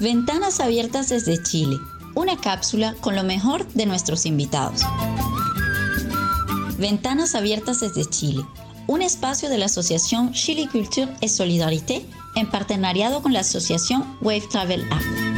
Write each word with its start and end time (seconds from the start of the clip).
Ventanas 0.00 0.60
abiertas 0.60 1.08
desde 1.08 1.42
Chile, 1.42 1.76
una 2.14 2.36
cápsula 2.36 2.94
con 3.00 3.16
lo 3.16 3.24
mejor 3.24 3.66
de 3.74 3.86
nuestros 3.86 4.26
invitados. 4.26 4.82
Ventanas 6.78 7.34
abiertas 7.34 7.80
desde 7.80 8.04
Chile, 8.04 8.44
un 8.86 9.02
espacio 9.02 9.48
de 9.48 9.58
la 9.58 9.66
Asociación 9.66 10.32
Chile 10.32 10.68
Culture 10.70 11.08
et 11.20 11.28
Solidarité 11.28 12.06
en 12.36 12.48
partenariado 12.48 13.22
con 13.22 13.32
la 13.32 13.40
Asociación 13.40 14.16
Wave 14.20 14.44
Travel 14.50 14.84
Act. 14.90 15.37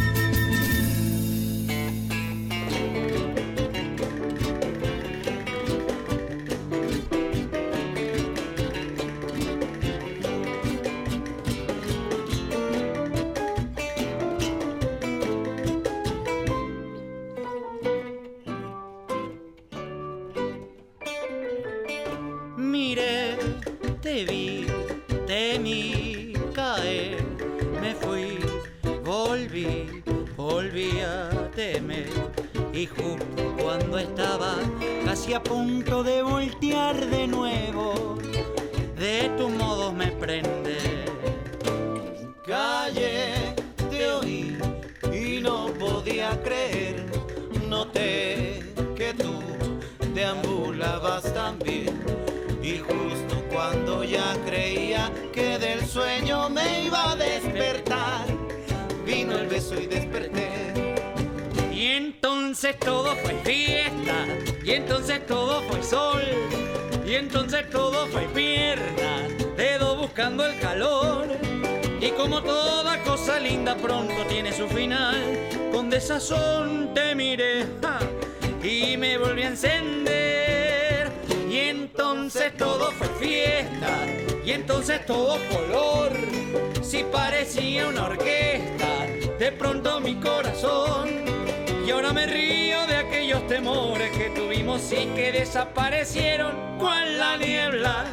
Y 94.92 95.06
que 95.14 95.30
desaparecieron 95.30 96.78
con 96.78 97.19
la 97.19 97.36
niebla 97.36 98.05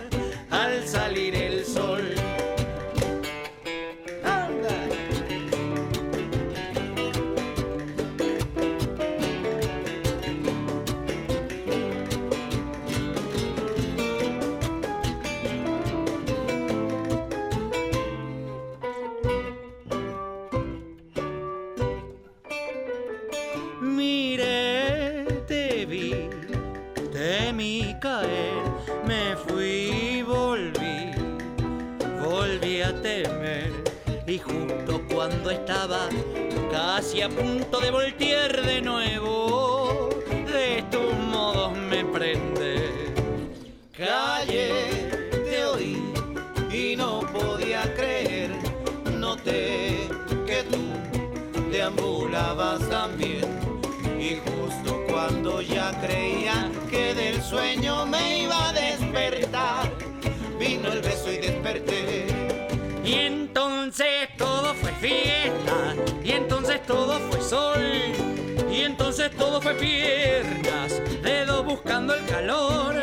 entonces 69.20 69.40
todo 69.40 69.60
fue 69.60 69.74
piernas, 69.74 71.02
dedos 71.24 71.66
buscando 71.66 72.14
el 72.14 72.24
calor. 72.28 72.94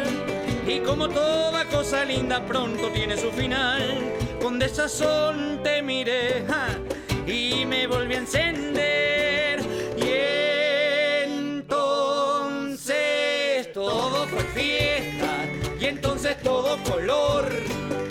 Y 0.65 0.79
como 0.79 1.09
toda 1.09 1.65
cosa 1.65 2.05
linda 2.05 2.47
pronto 2.47 2.89
tiene 2.91 3.17
su 3.17 3.33
final, 3.33 3.83
con 4.41 4.61
desazón 4.61 5.59
te 5.65 5.83
miré 5.83 6.45
y 7.27 7.67
me 7.67 7.89
volví 7.89 8.15
a 8.15 8.19
encender. 8.19 9.59
Y 9.97 10.05
entonces 11.59 12.93
todo 13.73 14.29
fue 14.29 14.45
fiesta, 14.55 15.47
y 15.81 15.87
entonces 15.87 16.41
todo 16.45 16.79
color 16.85 17.51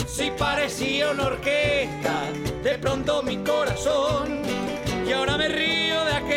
si 0.08 0.30
parecía 0.31 1.12
una 1.12 1.28
orquesta, 1.28 2.25
de 2.64 2.78
pronto 2.80 3.24
mi 3.24 3.38
corazón. 3.38 4.41
Y 5.08 5.14
ahora 5.14 5.38
me 5.38 5.47
río 5.47 5.83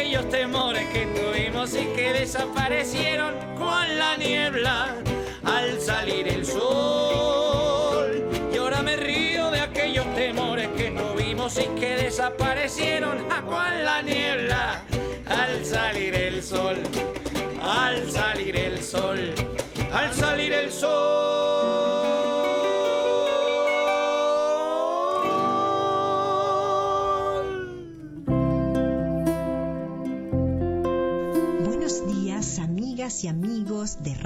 aquellos 0.06 0.28
temores 0.28 0.86
que 0.90 1.04
tuvimos 1.06 1.74
y 1.74 1.84
que 1.96 2.12
desaparecieron 2.12 3.34
con 3.56 3.98
la 3.98 4.16
niebla 4.16 4.94
al 5.42 5.80
salir 5.80 6.28
el 6.28 6.46
sol. 6.46 8.24
Y 8.54 8.56
ahora 8.56 8.82
me 8.82 8.94
río 8.94 9.50
de 9.50 9.58
aquellos 9.58 10.06
temores 10.14 10.68
que 10.76 10.92
tuvimos 10.92 11.58
y 11.58 11.66
que 11.80 11.96
desaparecieron 11.96 13.18
con 13.46 13.84
la 13.84 14.00
niebla 14.02 14.84
al 15.26 15.64
salir 15.64 16.14
el 16.14 16.40
sol. 16.40 16.76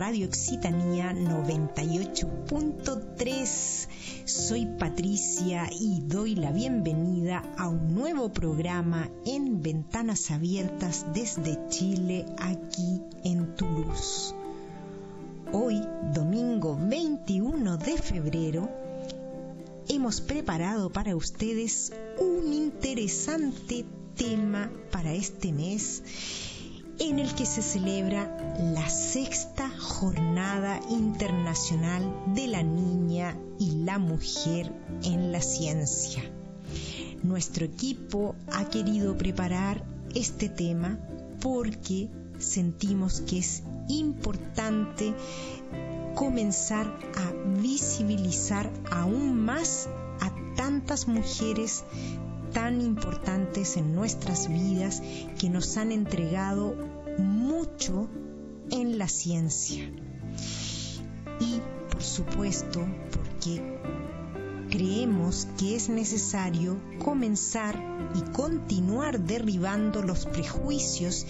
Radio 0.01 0.25
Excitanía 0.25 1.13
98.3. 1.13 3.89
Soy 4.25 4.65
Patricia 4.79 5.69
y 5.79 6.01
doy 6.01 6.37
la 6.37 6.53
bienvenida 6.53 7.43
a 7.59 7.69
un 7.69 7.95
nuevo 7.95 8.33
programa 8.33 9.11
en 9.27 9.61
Ventanas 9.61 10.31
Abiertas 10.31 11.05
desde 11.13 11.59
Chile, 11.69 12.25
aquí 12.39 13.03
en 13.25 13.55
Toulouse. 13.57 14.35
Hoy, 15.53 15.83
domingo 16.15 16.79
21 16.81 17.77
de 17.77 17.99
febrero, 17.99 18.71
hemos 19.87 20.23
preparado 20.23 20.91
para 20.91 21.15
ustedes 21.15 21.93
un 22.19 22.55
interesante 22.55 23.85
tema 24.17 24.73
para 24.91 25.13
este 25.13 25.53
mes 25.53 26.03
en 27.01 27.19
el 27.19 27.35
que 27.35 27.47
se 27.47 27.63
celebra 27.63 28.55
la 28.59 28.89
sexta 28.89 29.71
Jornada 29.71 30.81
Internacional 30.91 32.03
de 32.35 32.47
la 32.47 32.63
Niña 32.63 33.37
y 33.59 33.85
la 33.85 33.99
Mujer 33.99 34.71
en 35.03 35.33
la 35.33 35.41
Ciencia. 35.41 36.23
Nuestro 37.23 37.65
equipo 37.65 38.35
ha 38.53 38.69
querido 38.69 39.17
preparar 39.17 39.83
este 40.15 40.51
tema 40.51 40.99
porque 41.41 42.11
sentimos 42.39 43.23
que 43.23 43.39
es 43.39 43.63
importante 43.89 45.15
comenzar 46.15 46.87
a 47.17 47.33
visibilizar 47.63 48.71
aún 48.91 49.43
más 49.43 49.89
a 50.21 50.31
tantas 50.55 51.09
mujeres 51.09 51.83
tan 52.53 52.81
importantes 52.81 53.77
en 53.77 53.95
nuestras 53.95 54.49
vidas 54.49 55.03
que 55.39 55.49
nos 55.49 55.77
han 55.77 55.93
entregado 55.93 56.75
mucho 57.21 58.09
en 58.71 58.99
la 58.99 59.09
ciencia. 59.09 59.91
Y 61.41 61.61
por 61.91 62.03
supuesto, 62.03 62.87
porque 63.13 63.63
creemos 64.71 65.49
que 65.59 65.75
es 65.75 65.89
necesario 65.89 66.81
comenzar 67.05 67.79
y 68.15 68.23
continuar 68.33 69.21
derribando 69.21 70.03
los 70.03 70.27
prejuicios 70.27 71.27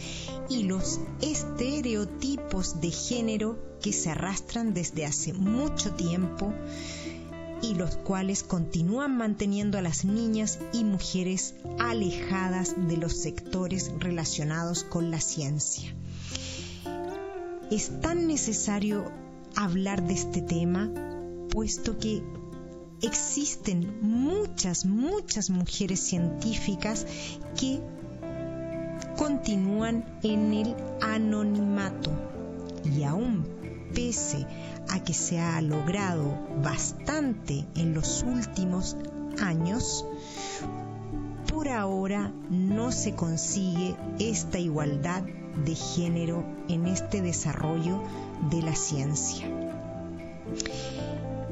y 0.49 0.65
los 0.65 1.01
estereotipos 1.23 2.81
de 2.81 2.91
género 2.91 3.59
que 3.81 3.93
se 3.93 4.11
arrastran 4.11 4.75
desde 4.75 5.07
hace 5.07 5.33
mucho 5.33 5.95
tiempo 5.95 6.53
y 7.62 7.75
los 7.75 7.97
cuales 7.97 8.43
continúan 8.43 9.17
manteniendo 9.17 9.79
a 9.79 9.83
las 9.83 10.05
niñas 10.05 10.59
y 10.73 10.85
mujeres 10.85 11.55
alejadas 11.79 12.75
de 12.89 12.97
los 12.97 13.15
sectores 13.15 13.91
relacionados 13.99 14.85
con 14.85 15.11
la 15.11 15.21
ciencia. 15.21 15.95
Es 17.71 18.01
tan 18.01 18.27
necesario 18.27 19.11
hablar 19.57 20.07
de 20.07 20.15
este 20.15 20.43
tema 20.43 20.91
puesto 21.51 21.99
que 21.99 22.23
existen 23.03 23.99
muchas, 24.03 24.85
muchas 24.85 25.51
mujeres 25.51 26.01
científicas 26.01 27.07
que 27.59 27.81
continúan 29.17 30.05
en 30.23 30.53
el 30.53 30.75
anonimato 31.01 32.11
y 32.85 33.03
aún 33.03 33.60
pese 33.95 34.47
a 34.89 35.03
que 35.03 35.15
se 35.15 35.39
ha 35.41 35.61
logrado 35.61 36.39
bastante 36.63 37.67
en 37.75 37.95
los 37.95 38.23
últimos 38.23 38.97
años, 39.41 40.07
por 41.47 41.69
ahora 41.69 42.33
no 42.49 42.93
se 42.93 43.15
consigue 43.15 43.97
esta 44.19 44.59
igualdad 44.59 45.23
de 45.65 45.75
género 45.75 46.45
en 46.69 46.87
este 46.87 47.23
desarrollo 47.23 48.03
de 48.51 48.63
la 48.63 48.75
ciencia. 48.75 49.47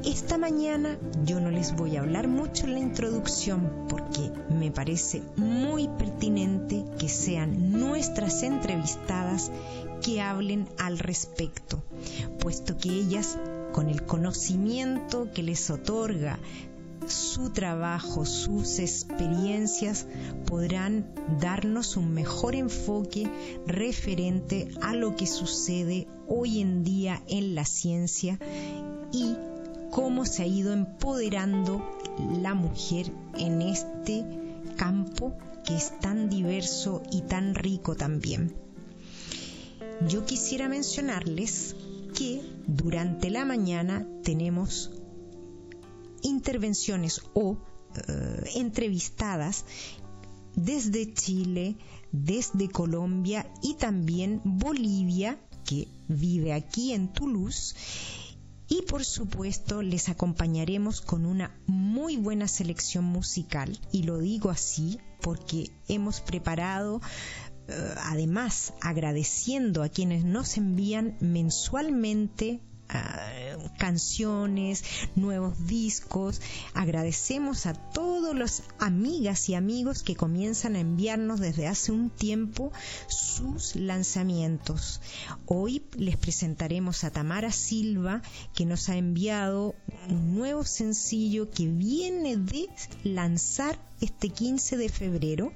Esta 0.05 0.39
mañana 0.39 0.97
yo 1.25 1.41
no 1.41 1.51
les 1.51 1.75
voy 1.75 1.97
a 1.97 2.01
hablar 2.01 2.29
mucho 2.29 2.67
en 2.67 2.75
la 2.75 2.79
introducción 2.79 3.87
porque 3.89 4.31
me 4.49 4.71
parece 4.71 5.23
muy 5.37 5.89
pertinente 5.89 6.85
que 6.99 7.09
sean 7.09 7.73
nuestras 7.73 8.45
entrevistadas 8.45 9.51
que 10.01 10.21
hablen 10.21 10.69
al 10.79 10.99
respecto, 10.99 11.83
puesto 12.41 12.77
que 12.77 12.91
ellas, 12.91 13.39
con 13.73 13.89
el 13.89 14.05
conocimiento 14.05 15.29
que 15.33 15.43
les 15.43 15.71
otorga 15.71 16.39
su 17.07 17.51
trabajo, 17.51 18.25
sus 18.27 18.79
experiencias, 18.79 20.07
podrán 20.47 21.07
darnos 21.41 21.97
un 21.97 22.13
mejor 22.13 22.55
enfoque 22.55 23.29
referente 23.67 24.69
a 24.83 24.95
lo 24.95 25.17
que 25.17 25.27
sucede 25.27 26.07
hoy 26.27 26.61
en 26.61 26.85
día 26.85 27.23
en 27.29 27.55
la 27.55 27.65
ciencia 27.65 28.39
y 29.13 29.37
cómo 29.91 30.27
se 30.27 30.43
ha 30.43 30.47
ido 30.47 30.73
empoderando 30.73 31.83
la 32.43 32.55
mujer 32.55 33.11
en 33.39 33.63
este 33.63 34.25
campo 34.77 35.37
que 35.65 35.77
es 35.77 35.99
tan 36.01 36.29
diverso 36.29 37.03
y 37.11 37.23
tan 37.23 37.55
rico 37.55 37.95
también. 37.95 38.68
Yo 40.07 40.25
quisiera 40.25 40.69
mencionarles 40.69 41.75
que 42.15 42.41
durante 42.67 43.31
la 43.31 43.45
mañana 43.45 44.07
tenemos 44.23 44.91
intervenciones 46.23 47.23
o 47.35 47.59
eh, 48.07 48.51
entrevistadas 48.55 49.65
desde 50.55 51.13
Chile, 51.15 51.77
desde 52.13 52.69
Colombia 52.69 53.51
y 53.61 53.75
también 53.75 54.41
Bolivia, 54.45 55.41
que 55.65 55.89
vive 56.07 56.53
aquí 56.53 56.93
en 56.93 57.13
Toulouse, 57.13 57.75
y 58.69 58.83
por 58.83 59.05
supuesto 59.05 59.83
les 59.83 60.09
acompañaremos 60.09 61.01
con 61.01 61.25
una 61.25 61.59
muy 61.67 62.17
buena 62.19 62.47
selección 62.47 63.05
musical. 63.05 63.79
Y 63.93 64.03
lo 64.03 64.19
digo 64.19 64.51
así 64.51 64.99
porque 65.23 65.71
hemos 65.89 66.21
preparado 66.21 67.01
además 67.99 68.73
agradeciendo 68.81 69.83
a 69.83 69.89
quienes 69.89 70.25
nos 70.25 70.57
envían 70.57 71.17
mensualmente 71.21 72.61
canciones, 73.79 74.83
nuevos 75.15 75.67
discos. 75.67 76.41
Agradecemos 76.75 77.67
a 77.67 77.75
todos 77.75 78.35
los 78.35 78.63
amigas 78.79 79.49
y 79.49 79.55
amigos 79.55 80.03
que 80.03 80.17
comienzan 80.17 80.75
a 80.75 80.81
enviarnos 80.81 81.41
desde 81.41 81.67
hace 81.67 81.93
un 81.93 82.11
tiempo 82.11 82.73
sus 83.09 83.77
lanzamientos. 83.77 85.01
Hoy 85.47 85.83
les 85.97 86.17
presentaremos 86.17 87.05
a 87.05 87.11
Tamara 87.11 87.53
Silva 87.53 88.23
que 88.55 88.65
nos 88.65 88.89
ha 88.89 88.97
enviado 88.97 89.75
un 90.09 90.35
nuevo 90.35 90.65
sencillo 90.65 91.51
que 91.51 91.67
viene 91.67 92.37
de 92.37 92.69
lanzar 93.05 93.79
este 94.01 94.31
15 94.31 94.77
de 94.77 94.89
febrero 94.89 95.53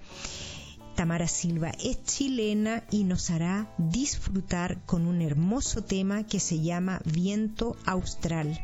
Tamara 0.94 1.28
Silva 1.28 1.72
es 1.82 2.02
chilena 2.04 2.84
y 2.90 3.04
nos 3.04 3.30
hará 3.30 3.74
disfrutar 3.78 4.84
con 4.84 5.06
un 5.06 5.22
hermoso 5.22 5.82
tema 5.82 6.24
que 6.26 6.40
se 6.40 6.60
llama 6.60 7.00
Viento 7.04 7.76
Austral. 7.86 8.60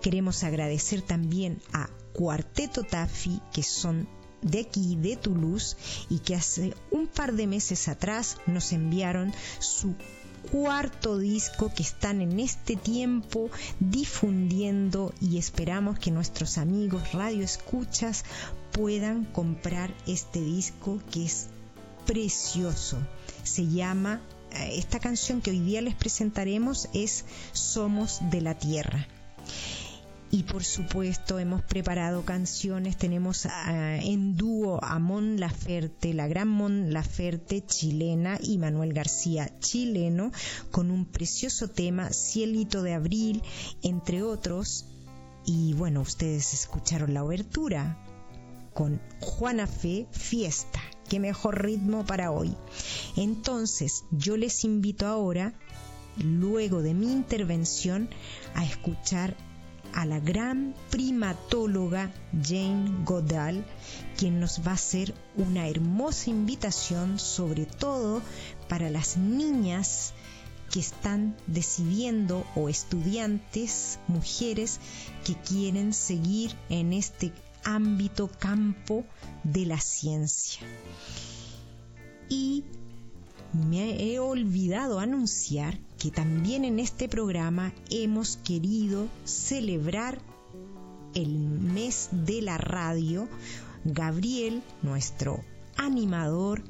Queremos 0.00 0.44
agradecer 0.44 1.02
también 1.02 1.60
a 1.72 1.88
Cuarteto 2.12 2.82
Tafi, 2.82 3.40
que 3.52 3.62
son 3.62 4.08
de 4.42 4.60
aquí, 4.60 4.96
de 4.96 5.16
Toulouse, 5.16 5.76
y 6.10 6.18
que 6.18 6.34
hace 6.34 6.74
un 6.90 7.06
par 7.06 7.34
de 7.34 7.46
meses 7.46 7.88
atrás 7.88 8.36
nos 8.46 8.72
enviaron 8.72 9.32
su 9.60 9.94
cuarto 10.52 11.16
disco 11.16 11.72
que 11.74 11.82
están 11.82 12.20
en 12.20 12.38
este 12.38 12.76
tiempo 12.76 13.50
difundiendo 13.80 15.14
y 15.18 15.38
esperamos 15.38 15.98
que 15.98 16.10
nuestros 16.10 16.58
amigos 16.58 17.12
radio 17.12 17.42
escuchas 17.42 18.26
puedan 18.70 19.24
comprar 19.24 19.94
este 20.06 20.42
disco 20.42 21.00
que 21.10 21.24
es 21.24 21.48
precioso. 22.04 22.98
Se 23.42 23.66
llama, 23.66 24.20
eh, 24.52 24.74
esta 24.74 25.00
canción 25.00 25.40
que 25.40 25.52
hoy 25.52 25.60
día 25.60 25.80
les 25.80 25.94
presentaremos 25.94 26.90
es 26.92 27.24
Somos 27.52 28.20
de 28.30 28.42
la 28.42 28.54
Tierra. 28.54 29.08
Y 30.34 30.44
por 30.44 30.64
supuesto 30.64 31.38
hemos 31.38 31.62
preparado 31.62 32.24
canciones, 32.24 32.96
tenemos 32.96 33.46
en 33.66 34.34
dúo 34.34 34.82
a 34.82 34.98
Mon 34.98 35.38
Laferte, 35.38 36.14
la 36.14 36.26
gran 36.26 36.48
Mon 36.48 36.90
Laferte 36.90 37.62
chilena 37.66 38.38
y 38.40 38.56
Manuel 38.56 38.94
García 38.94 39.52
chileno, 39.60 40.32
con 40.70 40.90
un 40.90 41.04
precioso 41.04 41.68
tema, 41.68 42.14
Cielito 42.14 42.82
de 42.82 42.94
Abril, 42.94 43.42
entre 43.82 44.22
otros. 44.22 44.86
Y 45.44 45.74
bueno, 45.74 46.00
ustedes 46.00 46.54
escucharon 46.54 47.12
la 47.12 47.24
obertura 47.24 47.98
con 48.72 49.02
Juana 49.20 49.66
Fe 49.66 50.06
Fiesta. 50.12 50.80
Qué 51.10 51.20
mejor 51.20 51.62
ritmo 51.62 52.06
para 52.06 52.30
hoy. 52.30 52.56
Entonces, 53.18 54.04
yo 54.10 54.38
les 54.38 54.64
invito 54.64 55.06
ahora, 55.06 55.52
luego 56.16 56.80
de 56.80 56.94
mi 56.94 57.12
intervención, 57.12 58.08
a 58.54 58.64
escuchar 58.64 59.36
a 59.92 60.06
la 60.06 60.20
gran 60.20 60.74
primatóloga 60.90 62.12
Jane 62.42 63.04
Goodall, 63.04 63.64
quien 64.16 64.40
nos 64.40 64.60
va 64.66 64.72
a 64.72 64.74
hacer 64.74 65.14
una 65.36 65.68
hermosa 65.68 66.30
invitación, 66.30 67.18
sobre 67.18 67.66
todo 67.66 68.22
para 68.68 68.90
las 68.90 69.16
niñas 69.16 70.14
que 70.70 70.80
están 70.80 71.36
decidiendo 71.46 72.46
o 72.56 72.68
estudiantes, 72.68 73.98
mujeres 74.08 74.80
que 75.24 75.34
quieren 75.34 75.92
seguir 75.92 76.56
en 76.70 76.94
este 76.94 77.32
ámbito, 77.62 78.30
campo 78.38 79.04
de 79.44 79.66
la 79.66 79.78
ciencia. 79.78 80.62
Y 82.28 82.64
me 83.52 84.02
he 84.02 84.18
olvidado 84.18 84.98
anunciar 84.98 85.78
que 86.02 86.10
también 86.10 86.64
en 86.64 86.80
este 86.80 87.08
programa 87.08 87.72
hemos 87.88 88.36
querido 88.38 89.06
celebrar 89.24 90.18
el 91.14 91.38
mes 91.38 92.08
de 92.10 92.42
la 92.42 92.58
radio. 92.58 93.28
Gabriel, 93.84 94.64
nuestro 94.82 95.44
animador, 95.76 96.64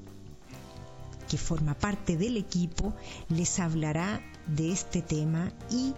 que 1.31 1.39
forma 1.39 1.73
parte 1.73 2.19
del 2.19 2.37
equipo, 2.37 2.93
les 3.31 3.59
hablará 3.59 4.21
de 4.49 4.71
este 4.71 5.01
tema 5.01 5.51
y 5.71 5.95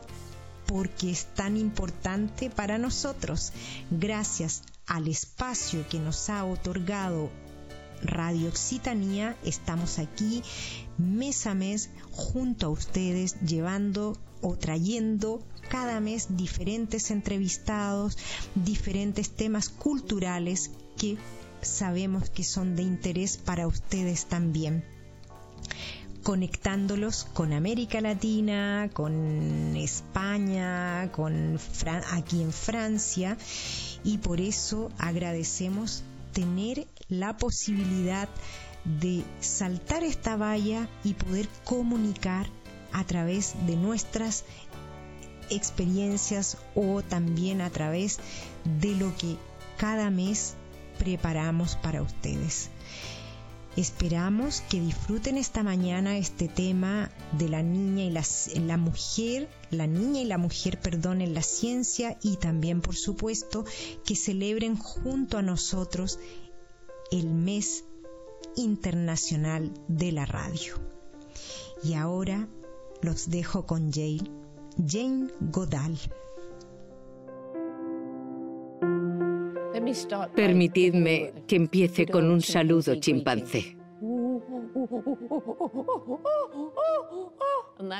porque 0.68 1.10
es 1.10 1.26
tan 1.34 1.56
importante 1.56 2.50
para 2.50 2.78
nosotros. 2.78 3.52
Gracias 3.90 4.62
al 4.86 5.08
espacio 5.08 5.84
que 5.88 5.98
nos 5.98 6.30
ha 6.30 6.44
otorgado 6.44 7.30
Radio 8.02 8.48
Occitanía, 8.48 9.36
estamos 9.44 9.98
aquí 9.98 10.42
mes 10.98 11.46
a 11.46 11.54
mes 11.54 11.90
junto 12.10 12.66
a 12.66 12.70
ustedes 12.70 13.40
llevando 13.40 14.16
o 14.40 14.56
trayendo 14.56 15.42
cada 15.68 16.00
mes 16.00 16.36
diferentes 16.36 17.10
entrevistados, 17.10 18.18
diferentes 18.54 19.30
temas 19.30 19.70
culturales 19.70 20.70
que 20.98 21.16
sabemos 21.62 22.30
que 22.30 22.44
son 22.44 22.76
de 22.76 22.82
interés 22.82 23.38
para 23.38 23.66
ustedes 23.66 24.26
también. 24.26 24.84
Conectándolos 26.22 27.24
con 27.24 27.52
América 27.52 28.00
Latina, 28.00 28.90
con 28.92 29.76
España, 29.76 31.10
con 31.12 31.58
aquí 32.12 32.42
en 32.42 32.52
Francia. 32.52 33.36
Y 34.04 34.18
por 34.18 34.40
eso 34.40 34.90
agradecemos 34.98 36.02
tener 36.32 36.86
la 37.08 37.36
posibilidad 37.36 38.28
de 38.84 39.24
saltar 39.40 40.04
esta 40.04 40.36
valla 40.36 40.88
y 41.04 41.14
poder 41.14 41.48
comunicar 41.64 42.46
a 42.92 43.04
través 43.04 43.54
de 43.66 43.76
nuestras 43.76 44.44
experiencias 45.50 46.58
o 46.74 47.02
también 47.02 47.60
a 47.60 47.70
través 47.70 48.18
de 48.80 48.94
lo 48.94 49.14
que 49.16 49.36
cada 49.76 50.10
mes 50.10 50.54
preparamos 50.98 51.76
para 51.76 52.02
ustedes. 52.02 52.70
Esperamos 53.76 54.60
que 54.70 54.80
disfruten 54.80 55.36
esta 55.36 55.64
mañana 55.64 56.16
este 56.16 56.46
tema 56.46 57.10
de 57.32 57.48
la 57.48 57.60
niña 57.60 58.04
y 58.04 58.10
la, 58.60 58.76
mujer, 58.76 59.50
la 59.70 59.88
niña 59.88 60.20
y 60.20 60.24
la 60.26 60.38
mujer, 60.38 60.78
perdón, 60.78 61.20
en 61.20 61.34
la 61.34 61.42
ciencia 61.42 62.16
y 62.22 62.36
también, 62.36 62.80
por 62.80 62.94
supuesto, 62.94 63.64
que 64.06 64.14
celebren 64.14 64.76
junto 64.76 65.38
a 65.38 65.42
nosotros 65.42 66.20
el 67.10 67.34
mes 67.34 67.84
internacional 68.56 69.72
de 69.88 70.12
la 70.12 70.26
radio. 70.26 70.74
Y 71.82 71.94
ahora 71.94 72.48
los 73.02 73.30
dejo 73.30 73.66
con 73.66 73.92
Jane, 73.92 74.30
Jane 74.86 75.28
Godal. 75.40 75.98
Permitidme 80.34 81.32
que 81.46 81.56
empiece 81.56 82.06
con 82.06 82.30
un 82.30 82.40
saludo 82.40 82.94
chimpancé. 82.96 83.76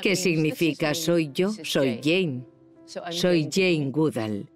¿Qué 0.01 0.15
significa 0.15 0.93
soy 0.93 1.31
yo? 1.31 1.51
Soy 1.63 1.99
Jane. 2.03 2.43
Soy 2.85 3.49
Jane 3.51 3.91
Goodall. 3.91 4.49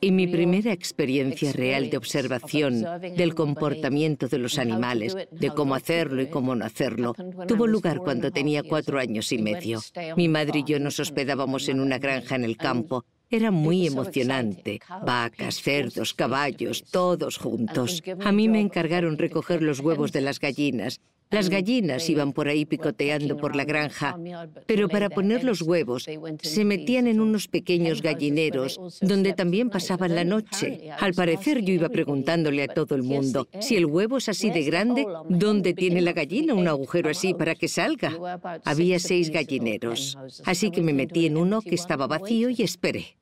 Y 0.00 0.10
mi 0.10 0.26
primera 0.26 0.72
experiencia 0.72 1.52
real 1.52 1.90
de 1.90 1.96
observación 1.96 2.84
del 3.16 3.34
comportamiento 3.34 4.28
de 4.28 4.38
los 4.38 4.58
animales, 4.58 5.16
de 5.30 5.50
cómo 5.50 5.74
hacerlo 5.74 6.22
y 6.22 6.28
cómo 6.28 6.54
no 6.54 6.64
hacerlo, 6.64 7.14
tuvo 7.46 7.66
lugar 7.66 7.98
cuando 7.98 8.30
tenía 8.30 8.62
cuatro 8.62 8.98
años 8.98 9.32
y 9.32 9.38
medio. 9.38 9.80
Mi 10.16 10.28
madre 10.28 10.60
y 10.60 10.64
yo 10.64 10.78
nos 10.78 11.00
hospedábamos 11.00 11.68
en 11.68 11.80
una 11.80 11.98
granja 11.98 12.36
en 12.36 12.44
el 12.44 12.56
campo 12.56 13.04
era 13.30 13.50
muy 13.50 13.86
emocionante. 13.86 14.80
Vacas, 15.04 15.60
cerdos, 15.60 16.14
caballos, 16.14 16.84
todos 16.90 17.36
juntos. 17.36 18.02
A 18.24 18.32
mí 18.32 18.48
me 18.48 18.60
encargaron 18.60 19.18
recoger 19.18 19.62
los 19.62 19.80
huevos 19.80 20.12
de 20.12 20.22
las 20.22 20.40
gallinas. 20.40 21.00
Las 21.30 21.50
gallinas 21.50 22.08
iban 22.08 22.32
por 22.32 22.48
ahí 22.48 22.64
picoteando 22.64 23.36
por 23.36 23.54
la 23.54 23.64
granja, 23.64 24.18
pero 24.66 24.88
para 24.88 25.10
poner 25.10 25.44
los 25.44 25.60
huevos 25.60 26.06
se 26.42 26.64
metían 26.64 27.06
en 27.06 27.20
unos 27.20 27.48
pequeños 27.48 28.00
gallineros 28.00 28.80
donde 29.02 29.34
también 29.34 29.68
pasaban 29.68 30.14
la 30.14 30.24
noche. 30.24 30.90
Al 30.98 31.12
parecer 31.12 31.60
yo 31.62 31.74
iba 31.74 31.90
preguntándole 31.90 32.62
a 32.62 32.68
todo 32.68 32.94
el 32.94 33.02
mundo, 33.02 33.46
si 33.60 33.76
el 33.76 33.86
huevo 33.86 34.16
es 34.16 34.28
así 34.28 34.50
de 34.50 34.62
grande, 34.62 35.06
¿dónde 35.28 35.74
tiene 35.74 36.00
la 36.00 36.12
gallina 36.12 36.54
un 36.54 36.66
agujero 36.66 37.10
así 37.10 37.34
para 37.34 37.54
que 37.54 37.68
salga? 37.68 38.40
Había 38.64 38.98
seis 38.98 39.30
gallineros, 39.30 40.16
así 40.44 40.70
que 40.70 40.82
me 40.82 40.94
metí 40.94 41.26
en 41.26 41.36
uno 41.36 41.60
que 41.60 41.74
estaba 41.74 42.06
vacío 42.06 42.48
y 42.48 42.62
esperé. 42.62 43.18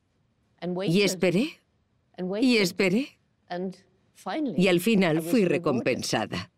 Y 0.86 1.02
esperé, 1.02 1.60
y 2.40 2.58
esperé, 2.58 3.18
y 4.56 4.68
al 4.68 4.80
final 4.80 5.22
fui 5.22 5.44
recompensada. 5.44 6.50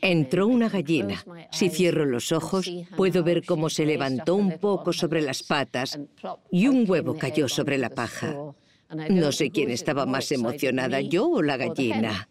Entró 0.00 0.46
una 0.46 0.68
gallina. 0.68 1.24
Si 1.50 1.68
cierro 1.68 2.04
los 2.04 2.32
ojos, 2.32 2.70
puedo 2.96 3.22
ver 3.22 3.44
cómo 3.44 3.68
se 3.70 3.84
levantó 3.84 4.34
un 4.34 4.58
poco 4.58 4.92
sobre 4.92 5.20
las 5.20 5.42
patas 5.42 5.98
y 6.50 6.68
un 6.68 6.88
huevo 6.88 7.16
cayó 7.16 7.48
sobre 7.48 7.78
la 7.78 7.90
paja. 7.90 8.34
No 9.10 9.32
sé 9.32 9.50
quién 9.50 9.70
estaba 9.70 10.06
más 10.06 10.32
emocionada, 10.32 11.00
yo 11.00 11.28
o 11.28 11.42
la 11.42 11.56
gallina. 11.56 12.28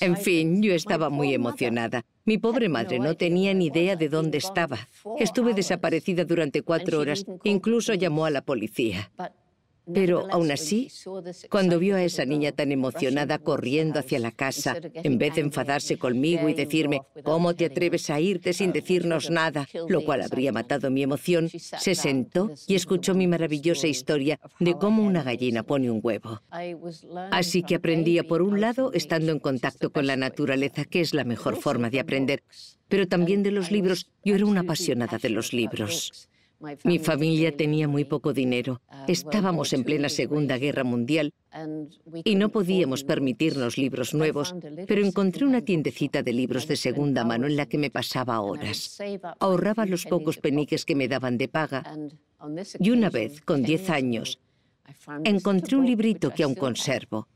En 0.00 0.16
fin, 0.16 0.62
yo 0.62 0.72
estaba 0.72 1.10
muy 1.10 1.34
emocionada. 1.34 2.04
Mi 2.24 2.38
pobre 2.38 2.68
madre 2.68 3.00
no 3.00 3.16
tenía 3.16 3.52
ni 3.54 3.66
idea 3.66 3.96
de 3.96 4.08
dónde 4.08 4.38
estaba. 4.38 4.88
Estuve 5.18 5.54
desaparecida 5.54 6.24
durante 6.24 6.62
cuatro 6.62 7.00
horas. 7.00 7.24
Incluso 7.42 7.94
llamó 7.94 8.24
a 8.26 8.30
la 8.30 8.42
policía. 8.42 9.10
Pero 9.94 10.26
aún 10.30 10.50
así, 10.50 10.90
cuando 11.48 11.78
vio 11.78 11.96
a 11.96 12.02
esa 12.02 12.24
niña 12.24 12.50
tan 12.52 12.72
emocionada 12.72 13.38
corriendo 13.38 14.00
hacia 14.00 14.18
la 14.18 14.32
casa, 14.32 14.76
en 14.94 15.18
vez 15.18 15.36
de 15.36 15.42
enfadarse 15.42 15.96
conmigo 15.96 16.48
y 16.48 16.54
decirme, 16.54 17.02
¿cómo 17.22 17.54
te 17.54 17.66
atreves 17.66 18.10
a 18.10 18.20
irte 18.20 18.52
sin 18.52 18.72
decirnos 18.72 19.30
nada? 19.30 19.68
Lo 19.88 20.04
cual 20.04 20.22
habría 20.22 20.52
matado 20.52 20.90
mi 20.90 21.02
emoción, 21.02 21.48
se 21.48 21.94
sentó 21.94 22.50
y 22.66 22.74
escuchó 22.74 23.14
mi 23.14 23.26
maravillosa 23.28 23.86
historia 23.86 24.40
de 24.58 24.74
cómo 24.74 25.04
una 25.04 25.22
gallina 25.22 25.62
pone 25.62 25.90
un 25.90 26.00
huevo. 26.02 26.42
Así 27.30 27.62
que 27.62 27.76
aprendía, 27.76 28.24
por 28.24 28.42
un 28.42 28.60
lado, 28.60 28.92
estando 28.92 29.30
en 29.30 29.38
contacto 29.38 29.90
con 29.90 30.06
la 30.06 30.16
naturaleza, 30.16 30.84
que 30.84 31.00
es 31.00 31.14
la 31.14 31.24
mejor 31.24 31.56
forma 31.56 31.90
de 31.90 32.00
aprender, 32.00 32.42
pero 32.88 33.06
también 33.06 33.42
de 33.42 33.52
los 33.52 33.70
libros. 33.70 34.10
Yo 34.24 34.34
era 34.34 34.46
una 34.46 34.60
apasionada 34.60 35.18
de 35.18 35.30
los 35.30 35.52
libros. 35.52 36.28
Mi 36.84 36.98
familia 36.98 37.56
tenía 37.56 37.88
muy 37.88 38.04
poco 38.04 38.32
dinero. 38.32 38.80
Estábamos 39.08 39.72
en 39.72 39.84
plena 39.84 40.08
Segunda 40.08 40.58
Guerra 40.58 40.84
Mundial 40.84 41.32
y 42.24 42.34
no 42.34 42.50
podíamos 42.50 43.04
permitirnos 43.04 43.78
libros 43.78 44.14
nuevos, 44.14 44.54
pero 44.86 45.04
encontré 45.04 45.46
una 45.46 45.62
tiendecita 45.62 46.22
de 46.22 46.32
libros 46.32 46.66
de 46.66 46.76
segunda 46.76 47.24
mano 47.24 47.46
en 47.46 47.56
la 47.56 47.66
que 47.66 47.78
me 47.78 47.90
pasaba 47.90 48.40
horas. 48.40 48.98
Ahorraba 49.40 49.86
los 49.86 50.04
pocos 50.04 50.38
peniques 50.38 50.84
que 50.84 50.94
me 50.94 51.08
daban 51.08 51.38
de 51.38 51.48
paga 51.48 51.84
y 52.78 52.90
una 52.90 53.10
vez, 53.10 53.40
con 53.40 53.62
diez 53.62 53.90
años, 53.90 54.38
encontré 55.24 55.76
un 55.76 55.86
librito 55.86 56.32
que 56.32 56.42
aún 56.42 56.54
conservo. 56.54 57.28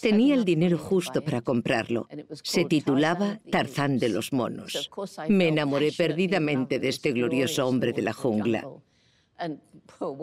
Tenía 0.00 0.34
el 0.34 0.44
dinero 0.44 0.78
justo 0.78 1.22
para 1.22 1.40
comprarlo. 1.40 2.08
Se 2.42 2.64
titulaba 2.64 3.40
Tarzán 3.50 3.98
de 3.98 4.08
los 4.08 4.32
monos. 4.32 4.90
Me 5.28 5.48
enamoré 5.48 5.92
perdidamente 5.92 6.78
de 6.78 6.88
este 6.88 7.12
glorioso 7.12 7.66
hombre 7.66 7.92
de 7.92 8.02
la 8.02 8.12
jungla. 8.12 8.66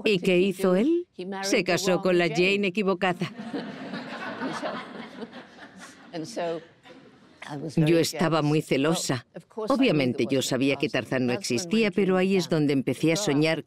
¿Y 0.03 0.19
qué 0.19 0.39
hizo 0.39 0.75
él? 0.75 1.07
Se 1.43 1.63
casó 1.63 2.01
con 2.01 2.17
la 2.17 2.27
Jane 2.27 2.67
equivocada. 2.67 3.31
Yo 7.75 7.99
estaba 7.99 8.41
muy 8.41 8.61
celosa. 8.61 9.25
Obviamente 9.55 10.25
yo 10.29 10.41
sabía 10.41 10.77
que 10.77 10.89
Tarzán 10.89 11.27
no 11.27 11.33
existía, 11.33 11.91
pero 11.91 12.17
ahí 12.17 12.35
es 12.35 12.49
donde 12.49 12.73
empecé 12.73 13.13
a 13.13 13.15
soñar 13.15 13.65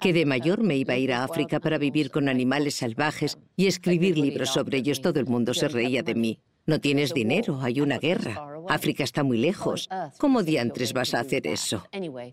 que 0.00 0.12
de 0.12 0.26
mayor 0.26 0.62
me 0.62 0.76
iba 0.76 0.94
a 0.94 0.98
ir 0.98 1.12
a 1.12 1.24
África 1.24 1.60
para 1.60 1.78
vivir 1.78 2.10
con 2.10 2.28
animales 2.28 2.76
salvajes 2.76 3.38
y 3.56 3.66
escribir 3.66 4.18
libros 4.18 4.50
sobre 4.50 4.78
ellos. 4.78 5.00
Todo 5.00 5.20
el 5.20 5.26
mundo 5.26 5.54
se 5.54 5.68
reía 5.68 6.02
de 6.02 6.14
mí. 6.14 6.40
No 6.66 6.80
tienes 6.80 7.12
dinero, 7.12 7.60
hay 7.60 7.80
una 7.80 7.98
guerra. 7.98 8.46
África 8.68 9.04
está 9.04 9.22
muy 9.22 9.38
lejos. 9.38 9.88
¿Cómo 10.18 10.42
diantres 10.42 10.92
vas 10.92 11.14
a 11.14 11.20
hacer 11.20 11.46
eso? 11.46 11.86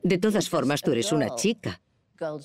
De 0.03 0.17
todas 0.17 0.49
formas, 0.49 0.81
tú 0.81 0.91
eres 0.91 1.11
una 1.11 1.35
chica. 1.35 1.81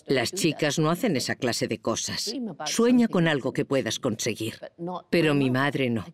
Las 0.06 0.33
chicas 0.33 0.78
no 0.78 0.90
hacen 0.90 1.16
esa 1.16 1.35
clase 1.35 1.68
de 1.68 1.78
cosas. 1.78 2.35
Sueña 2.66 3.09
con 3.09 3.28
algo 3.28 3.52
que 3.52 3.64
puedas 3.64 3.99
conseguir. 3.99 4.59
Pero 5.11 5.35
mi 5.35 5.50
madre 5.50 5.90
no. 5.90 6.04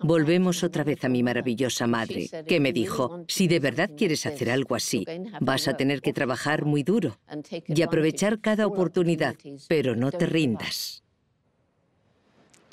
Volvemos 0.00 0.62
otra 0.62 0.84
vez 0.84 1.04
a 1.04 1.08
mi 1.08 1.22
maravillosa 1.22 1.86
madre, 1.86 2.28
que 2.46 2.60
me 2.60 2.72
dijo, 2.72 3.24
si 3.28 3.48
de 3.48 3.60
verdad 3.60 3.90
quieres 3.96 4.26
hacer 4.26 4.50
algo 4.50 4.74
así, 4.74 5.04
vas 5.40 5.68
a 5.68 5.76
tener 5.76 6.00
que 6.00 6.12
trabajar 6.12 6.64
muy 6.64 6.82
duro 6.82 7.18
y 7.66 7.82
aprovechar 7.82 8.40
cada 8.40 8.66
oportunidad, 8.66 9.34
pero 9.68 9.96
no 9.96 10.10
te 10.12 10.26
rindas. 10.26 11.02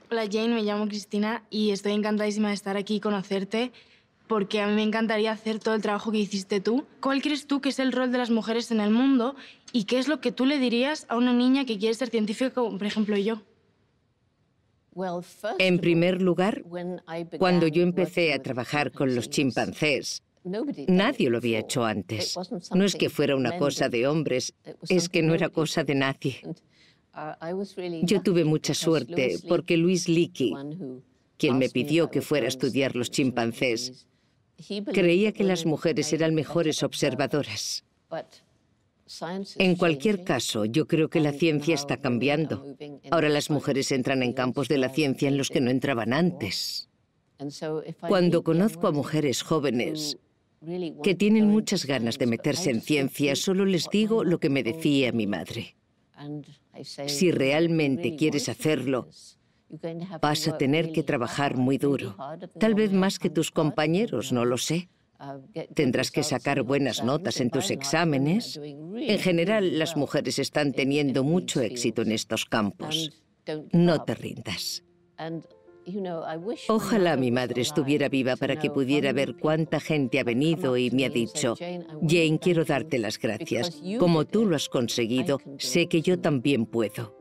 Hola 0.09 0.23
Jane, 0.31 0.55
me 0.55 0.63
llamo 0.63 0.87
Cristina 0.87 1.43
y 1.49 1.71
estoy 1.71 1.91
encantadísima 1.91 2.47
de 2.47 2.53
estar 2.53 2.77
aquí 2.77 2.95
y 2.95 2.99
conocerte 3.01 3.73
porque 4.27 4.61
a 4.61 4.67
mí 4.67 4.73
me 4.73 4.83
encantaría 4.83 5.31
hacer 5.31 5.59
todo 5.59 5.75
el 5.75 5.81
trabajo 5.81 6.11
que 6.11 6.19
hiciste 6.19 6.59
tú. 6.59 6.85
¿Cuál 7.01 7.21
crees 7.21 7.47
tú 7.47 7.61
que 7.61 7.69
es 7.69 7.79
el 7.79 7.91
rol 7.91 8.11
de 8.11 8.17
las 8.17 8.29
mujeres 8.29 8.71
en 8.71 8.79
el 8.79 8.91
mundo 8.91 9.35
y 9.71 9.85
qué 9.85 9.99
es 9.99 10.07
lo 10.07 10.21
que 10.21 10.31
tú 10.31 10.45
le 10.45 10.59
dirías 10.59 11.05
a 11.09 11.17
una 11.17 11.33
niña 11.33 11.65
que 11.65 11.77
quiere 11.77 11.93
ser 11.93 12.09
científica, 12.09 12.51
como 12.51 12.77
por 12.77 12.87
ejemplo 12.87 13.17
yo? 13.17 13.41
En 15.59 15.79
primer 15.79 16.21
lugar, 16.21 16.63
cuando 17.37 17.67
yo 17.67 17.83
empecé 17.83 18.33
a 18.33 18.41
trabajar 18.41 18.91
con 18.91 19.13
los 19.13 19.29
chimpancés, 19.29 20.23
nadie 20.87 21.29
lo 21.29 21.37
había 21.37 21.59
hecho 21.59 21.85
antes. 21.85 22.35
No 22.73 22.83
es 22.83 22.95
que 22.95 23.09
fuera 23.09 23.35
una 23.35 23.57
cosa 23.57 23.89
de 23.89 24.07
hombres, 24.07 24.55
es 24.89 25.09
que 25.09 25.21
no 25.21 25.35
era 25.35 25.49
cosa 25.49 25.83
de 25.83 25.95
nadie. 25.95 26.41
Yo 28.03 28.21
tuve 28.21 28.43
mucha 28.43 28.73
suerte 28.73 29.37
porque 29.47 29.77
Luis 29.77 30.07
Leakey, 30.07 30.53
quien 31.37 31.57
me 31.57 31.69
pidió 31.69 32.09
que 32.09 32.21
fuera 32.21 32.45
a 32.45 32.49
estudiar 32.49 32.95
los 32.95 33.11
chimpancés, 33.11 34.07
creía 34.91 35.31
que 35.31 35.43
las 35.43 35.65
mujeres 35.65 36.11
eran 36.13 36.33
mejores 36.35 36.83
observadoras. 36.83 37.83
En 39.57 39.75
cualquier 39.75 40.23
caso, 40.23 40.65
yo 40.65 40.85
creo 40.85 41.09
que 41.09 41.19
la 41.19 41.31
ciencia 41.31 41.75
está 41.75 41.97
cambiando. 41.97 42.75
Ahora 43.09 43.29
las 43.29 43.49
mujeres 43.49 43.91
entran 43.91 44.21
en 44.21 44.33
campos 44.33 44.67
de 44.67 44.77
la 44.77 44.89
ciencia 44.89 45.27
en 45.27 45.37
los 45.37 45.49
que 45.49 45.61
no 45.61 45.71
entraban 45.71 46.13
antes. 46.13 46.89
Cuando 48.01 48.43
conozco 48.43 48.87
a 48.87 48.91
mujeres 48.91 49.43
jóvenes 49.43 50.17
que 51.03 51.15
tienen 51.15 51.47
muchas 51.47 51.85
ganas 51.85 52.17
de 52.17 52.25
meterse 52.25 52.71
en 52.71 52.81
ciencia, 52.81 53.35
solo 53.35 53.65
les 53.65 53.89
digo 53.89 54.23
lo 54.23 54.39
que 54.39 54.49
me 54.49 54.63
decía 54.63 55.11
mi 55.11 55.27
madre. 55.27 55.75
Si 56.83 57.31
realmente 57.31 58.15
quieres 58.15 58.49
hacerlo, 58.49 59.07
vas 60.21 60.47
a 60.47 60.57
tener 60.57 60.91
que 60.91 61.03
trabajar 61.03 61.57
muy 61.57 61.77
duro, 61.77 62.15
tal 62.59 62.75
vez 62.75 62.91
más 62.91 63.19
que 63.19 63.29
tus 63.29 63.51
compañeros, 63.51 64.31
no 64.31 64.45
lo 64.45 64.57
sé. 64.57 64.89
Tendrás 65.73 66.11
que 66.11 66.23
sacar 66.23 66.61
buenas 66.61 67.03
notas 67.03 67.41
en 67.41 67.49
tus 67.49 67.71
exámenes. 67.71 68.59
En 68.63 69.19
general, 69.19 69.79
las 69.79 69.97
mujeres 69.97 70.37
están 70.37 70.73
teniendo 70.73 71.23
mucho 71.23 71.61
éxito 71.61 72.03
en 72.03 72.11
estos 72.11 72.45
campos. 72.45 73.23
No 73.71 74.03
te 74.03 74.13
rindas. 74.13 74.83
Ojalá 76.67 77.15
mi 77.15 77.31
madre 77.31 77.61
estuviera 77.61 78.09
viva 78.09 78.35
para 78.35 78.59
que 78.59 78.69
pudiera 78.69 79.13
ver 79.13 79.37
cuánta 79.37 79.79
gente 79.79 80.19
ha 80.19 80.23
venido 80.23 80.75
y 80.77 80.91
me 80.91 81.05
ha 81.05 81.09
dicho, 81.09 81.55
Jane, 81.55 82.39
quiero 82.41 82.65
darte 82.65 82.99
las 82.99 83.17
gracias. 83.17 83.81
Como 83.97 84.25
tú 84.25 84.45
lo 84.45 84.55
has 84.55 84.67
conseguido, 84.67 85.39
sé 85.57 85.87
que 85.87 86.01
yo 86.01 86.19
también 86.19 86.65
puedo. 86.65 87.16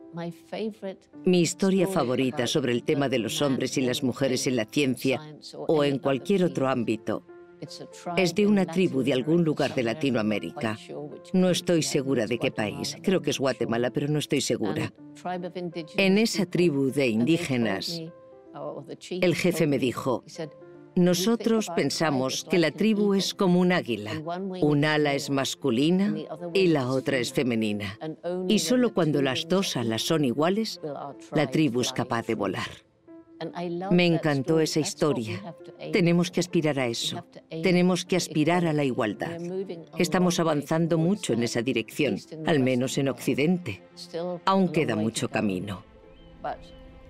Mi 1.25 1.41
historia 1.41 1.87
favorita 1.87 2.47
sobre 2.47 2.73
el 2.73 2.83
tema 2.83 3.09
de 3.09 3.19
los 3.19 3.43
hombres 3.43 3.77
y 3.77 3.83
las 3.83 4.03
mujeres 4.03 4.47
en 4.47 4.57
la 4.57 4.65
ciencia 4.65 5.21
o 5.69 5.85
en 5.85 5.99
cualquier 5.99 6.45
otro 6.45 6.69
ámbito 6.69 7.25
es 8.17 8.35
de 8.35 8.47
una 8.47 8.67
tribu 8.67 9.03
de 9.03 9.13
algún 9.13 9.45
lugar 9.45 9.75
de 9.75 9.83
Latinoamérica. 9.83 10.79
No 11.33 11.51
estoy 11.51 11.83
segura 11.83 12.27
de 12.27 12.39
qué 12.39 12.51
país. 12.51 12.97
Creo 13.03 13.23
que 13.23 13.31
es 13.31 13.39
Guatemala, 13.39 13.91
pero 13.91 14.09
no 14.09 14.19
estoy 14.19 14.41
segura. 14.41 14.93
En 15.97 16.19
esa 16.19 16.47
tribu 16.47 16.91
de 16.91 17.09
indígenas, 17.09 18.03
el 19.11 19.35
jefe 19.35 19.67
me 19.67 19.79
dijo, 19.79 20.25
nosotros 20.97 21.69
pensamos 21.77 22.45
que 22.45 22.59
la 22.59 22.71
tribu 22.71 23.15
es 23.15 23.35
como 23.35 23.61
un 23.61 23.71
águila. 23.71 24.13
Un 24.63 24.85
ala 24.85 25.15
es 25.15 25.31
masculina 25.31 26.15
y 26.55 26.69
la 26.69 26.89
otra 26.89 27.19
es 27.19 27.33
femenina. 27.33 27.99
Y 28.49 28.59
solo 28.59 28.93
cuando 28.95 29.23
las 29.23 29.47
dos 29.47 29.77
alas 29.77 30.03
son 30.03 30.25
iguales, 30.25 30.81
la 31.33 31.51
tribu 31.51 31.83
es 31.83 31.93
capaz 31.93 32.27
de 32.27 32.35
volar. 32.35 32.69
Me 33.91 34.07
encantó 34.07 34.61
esa 34.61 34.81
historia. 34.81 35.55
Tenemos 35.93 36.31
que 36.31 36.41
aspirar 36.41 36.79
a 36.79 36.87
eso. 36.87 37.25
Tenemos 37.63 38.05
que 38.07 38.17
aspirar 38.17 38.67
a 38.67 38.73
la 38.73 38.85
igualdad. 38.85 39.39
Estamos 39.99 40.41
avanzando 40.41 40.97
mucho 40.97 41.35
en 41.35 41.43
esa 41.43 41.61
dirección, 41.61 42.17
al 42.47 42.61
menos 42.61 42.97
en 42.97 43.09
Occidente. 43.09 43.83
Aún 44.47 44.69
queda 44.71 44.97
mucho 44.97 45.29
camino. 45.29 45.85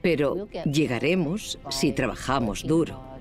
Pero 0.02 0.48
llegaremos 0.64 1.58
si 1.68 1.92
trabajamos 1.92 2.64
duro, 2.64 3.15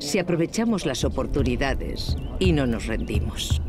si 0.00 0.18
aprovechamos 0.18 0.86
las 0.86 1.04
oportunidades 1.04 2.16
y 2.40 2.52
no 2.52 2.66
nos 2.66 2.86
rendimos. 2.86 3.60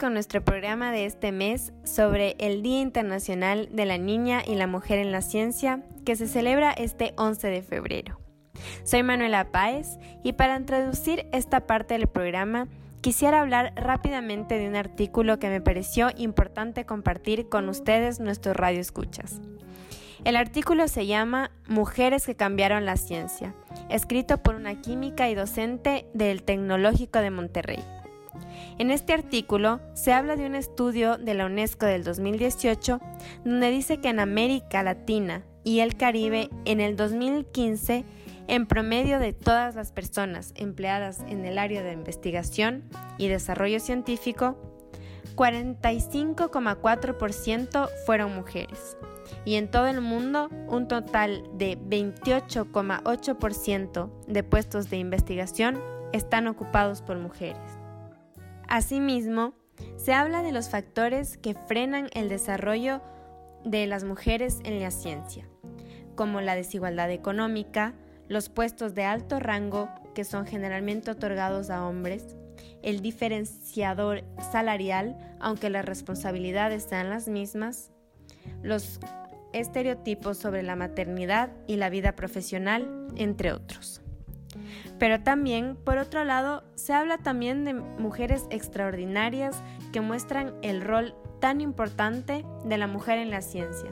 Con 0.00 0.14
nuestro 0.14 0.42
programa 0.42 0.92
de 0.92 1.04
este 1.04 1.30
mes 1.30 1.74
sobre 1.84 2.34
el 2.38 2.62
Día 2.62 2.80
Internacional 2.80 3.68
de 3.70 3.84
la 3.84 3.98
Niña 3.98 4.42
y 4.44 4.54
la 4.54 4.66
Mujer 4.66 4.98
en 4.98 5.12
la 5.12 5.20
Ciencia, 5.20 5.84
que 6.06 6.16
se 6.16 6.26
celebra 6.26 6.72
este 6.72 7.12
11 7.18 7.48
de 7.48 7.62
febrero. 7.62 8.18
Soy 8.82 9.02
Manuela 9.02 9.52
Páez 9.52 9.98
y 10.24 10.32
para 10.32 10.56
introducir 10.56 11.26
esta 11.32 11.66
parte 11.66 11.94
del 11.94 12.06
programa 12.06 12.66
quisiera 13.02 13.42
hablar 13.42 13.74
rápidamente 13.76 14.58
de 14.58 14.68
un 14.68 14.74
artículo 14.74 15.38
que 15.38 15.50
me 15.50 15.60
pareció 15.60 16.08
importante 16.16 16.86
compartir 16.86 17.50
con 17.50 17.68
ustedes 17.68 18.20
nuestros 18.20 18.56
radioescuchas. 18.56 19.40
El 20.24 20.36
artículo 20.36 20.88
se 20.88 21.06
llama 21.06 21.50
Mujeres 21.68 22.24
que 22.24 22.34
cambiaron 22.34 22.86
la 22.86 22.96
ciencia, 22.96 23.54
escrito 23.90 24.38
por 24.38 24.54
una 24.54 24.80
química 24.80 25.28
y 25.28 25.34
docente 25.34 26.06
del 26.14 26.42
Tecnológico 26.42 27.18
de 27.18 27.30
Monterrey. 27.30 27.99
En 28.78 28.90
este 28.90 29.12
artículo 29.12 29.80
se 29.94 30.12
habla 30.12 30.36
de 30.36 30.46
un 30.46 30.54
estudio 30.54 31.18
de 31.18 31.34
la 31.34 31.46
UNESCO 31.46 31.86
del 31.86 32.04
2018 32.04 33.00
donde 33.44 33.70
dice 33.70 34.00
que 34.00 34.08
en 34.08 34.20
América 34.20 34.82
Latina 34.82 35.44
y 35.64 35.80
el 35.80 35.96
Caribe 35.96 36.50
en 36.64 36.80
el 36.80 36.96
2015 36.96 38.04
en 38.48 38.66
promedio 38.66 39.18
de 39.18 39.32
todas 39.32 39.74
las 39.74 39.90
personas 39.92 40.52
empleadas 40.56 41.20
en 41.28 41.44
el 41.44 41.58
área 41.58 41.82
de 41.82 41.92
investigación 41.92 42.84
y 43.16 43.28
desarrollo 43.28 43.78
científico, 43.78 44.58
45,4% 45.36 47.88
fueron 48.04 48.34
mujeres 48.34 48.96
y 49.44 49.54
en 49.54 49.70
todo 49.70 49.86
el 49.86 50.00
mundo 50.00 50.48
un 50.68 50.88
total 50.88 51.44
de 51.54 51.78
28,8% 51.78 54.10
de 54.26 54.42
puestos 54.42 54.90
de 54.90 54.96
investigación 54.98 55.80
están 56.12 56.48
ocupados 56.48 57.02
por 57.02 57.18
mujeres. 57.18 57.79
Asimismo, 58.70 59.54
se 59.96 60.12
habla 60.12 60.44
de 60.44 60.52
los 60.52 60.70
factores 60.70 61.36
que 61.36 61.54
frenan 61.54 62.08
el 62.12 62.28
desarrollo 62.28 63.02
de 63.64 63.88
las 63.88 64.04
mujeres 64.04 64.60
en 64.62 64.78
la 64.78 64.92
ciencia, 64.92 65.44
como 66.14 66.40
la 66.40 66.54
desigualdad 66.54 67.10
económica, 67.10 67.94
los 68.28 68.48
puestos 68.48 68.94
de 68.94 69.02
alto 69.02 69.40
rango 69.40 69.88
que 70.14 70.22
son 70.22 70.46
generalmente 70.46 71.10
otorgados 71.10 71.68
a 71.68 71.84
hombres, 71.84 72.36
el 72.82 73.02
diferenciador 73.02 74.22
salarial, 74.52 75.18
aunque 75.40 75.68
las 75.68 75.84
responsabilidades 75.84 76.84
sean 76.84 77.10
las 77.10 77.26
mismas, 77.26 77.90
los 78.62 79.00
estereotipos 79.52 80.38
sobre 80.38 80.62
la 80.62 80.76
maternidad 80.76 81.50
y 81.66 81.74
la 81.74 81.90
vida 81.90 82.14
profesional, 82.14 83.08
entre 83.16 83.52
otros. 83.52 83.99
Pero 85.00 85.22
también, 85.22 85.76
por 85.76 85.96
otro 85.96 86.24
lado, 86.24 86.62
se 86.74 86.92
habla 86.92 87.16
también 87.16 87.64
de 87.64 87.72
mujeres 87.72 88.46
extraordinarias 88.50 89.62
que 89.92 90.02
muestran 90.02 90.54
el 90.60 90.82
rol 90.82 91.14
tan 91.40 91.62
importante 91.62 92.44
de 92.66 92.76
la 92.76 92.86
mujer 92.86 93.18
en 93.18 93.30
la 93.30 93.40
ciencia, 93.40 93.90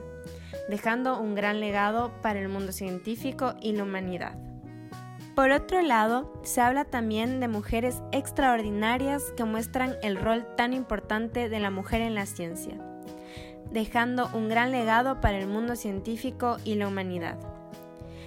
dejando 0.69 1.19
un 1.19 1.35
gran 1.35 1.61
legado 1.61 2.13
para 2.21 2.39
el 2.39 2.51
mundo 2.51 2.73
científico 2.73 3.55
y 3.63 3.73
la 3.73 3.85
humanidad. 3.85 4.39
Por 5.35 5.51
otro 5.51 5.81
lado, 5.81 6.31
se 6.43 6.61
habla 6.61 6.85
también 6.85 7.41
de 7.41 7.49
mujeres 7.49 8.03
extraordinarias 8.13 9.33
que 9.35 9.45
muestran 9.45 9.97
el 10.03 10.17
rol 10.17 10.47
tan 10.57 10.75
importante 10.75 11.49
de 11.49 11.59
la 11.59 11.71
mujer 11.71 12.03
en 12.03 12.15
la 12.15 12.27
ciencia, 12.27 12.75
dejando 13.71 14.29
un 14.35 14.51
gran 14.51 14.73
legado 14.73 15.23
para 15.23 15.39
el 15.39 15.47
mundo 15.47 15.75
científico 15.75 16.59
y 16.65 16.75
la 16.75 16.87
humanidad. 16.87 17.39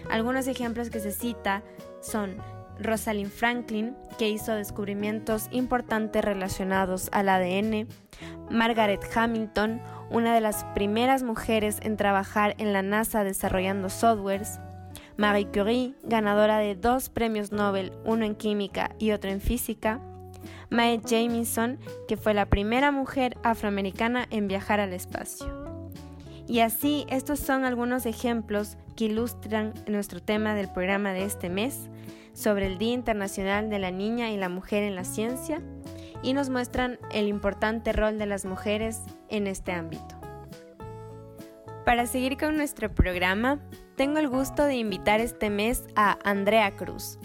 Algunos 0.10 0.48
ejemplos 0.48 0.90
que 0.90 1.00
se 1.00 1.12
cita 1.12 1.62
son 2.02 2.38
Rosalind 2.84 3.32
Franklin, 3.32 3.96
que 4.18 4.30
hizo 4.30 4.54
descubrimientos 4.54 5.48
importantes 5.52 6.24
relacionados 6.24 7.10
al 7.12 7.30
ADN, 7.30 7.88
Margaret 8.50 9.02
Hamilton, 9.16 9.82
una 10.10 10.36
de 10.36 10.42
las 10.42 10.64
primeras 10.76 11.24
mujeres 11.24 11.78
en 11.82 11.98
trabajar 11.98 12.56
en 12.58 12.74
la 12.74 12.82
NASA 12.82 13.24
desarrollando 13.24 13.90
softwares, 13.90 14.60
Marie 15.18 15.48
Curie, 15.48 15.94
ganadora 16.04 16.58
de 16.58 16.76
dos 16.76 17.10
premios 17.10 17.52
Nobel, 17.52 17.94
uno 18.06 18.26
en 18.26 18.36
química 18.36 18.92
y 19.00 19.12
otro 19.12 19.30
en 19.30 19.42
física, 19.42 20.02
Mae 20.70 21.02
Jamison, 21.06 21.80
que 22.08 22.18
fue 22.18 22.34
la 22.34 22.48
primera 22.48 22.92
mujer 22.92 23.38
afroamericana 23.44 24.26
en 24.32 24.48
viajar 24.48 24.80
al 24.80 24.94
espacio. 24.94 25.62
Y 26.48 26.60
así, 26.60 27.06
estos 27.10 27.40
son 27.40 27.66
algunos 27.66 28.06
ejemplos 28.06 28.78
que 28.96 29.06
ilustran 29.06 29.74
nuestro 29.88 30.22
tema 30.22 30.54
del 30.54 30.70
programa 30.70 31.14
de 31.14 31.24
este 31.24 31.50
mes, 31.50 31.90
sobre 32.34 32.68
el 32.68 32.78
Día 32.78 32.94
Internacional 32.94 33.70
de 33.70 33.80
la 33.80 33.92
Niña 33.92 34.32
y 34.32 34.38
la 34.38 34.50
Mujer 34.50 34.84
en 34.84 34.96
la 34.96 35.04
Ciencia 35.04 35.62
y 36.24 36.34
nos 36.34 36.50
muestran 36.50 37.00
el 37.12 37.28
importante 37.28 37.94
rol 37.94 38.18
de 38.18 38.26
las 38.26 38.46
mujeres 38.46 39.02
en 39.30 39.48
este 39.48 39.72
ámbito. 39.72 40.16
Para 41.86 42.06
seguir 42.06 42.38
con 42.38 42.58
nuestro 42.58 42.94
programa, 42.94 43.60
tengo 43.96 44.20
el 44.20 44.30
gusto 44.30 44.66
de 44.66 44.76
invitar 44.76 45.20
este 45.20 45.50
mes 45.50 45.84
a 45.96 46.18
Andrea 46.24 46.76
Cruz. 46.76 47.18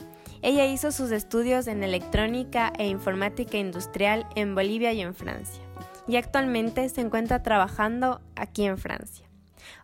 Ella 0.42 0.66
hizo 0.66 0.92
sus 0.92 1.10
estudios 1.10 1.66
en 1.66 1.82
electrónica 1.82 2.72
e 2.78 2.86
informática 2.86 3.58
industrial 3.58 4.26
en 4.34 4.54
Bolivia 4.54 4.92
y 4.92 5.02
en 5.02 5.14
Francia, 5.14 5.62
y 6.06 6.16
actualmente 6.16 6.88
se 6.88 7.00
encuentra 7.00 7.42
trabajando 7.42 8.20
aquí 8.34 8.64
en 8.64 8.78
Francia. 8.78 9.25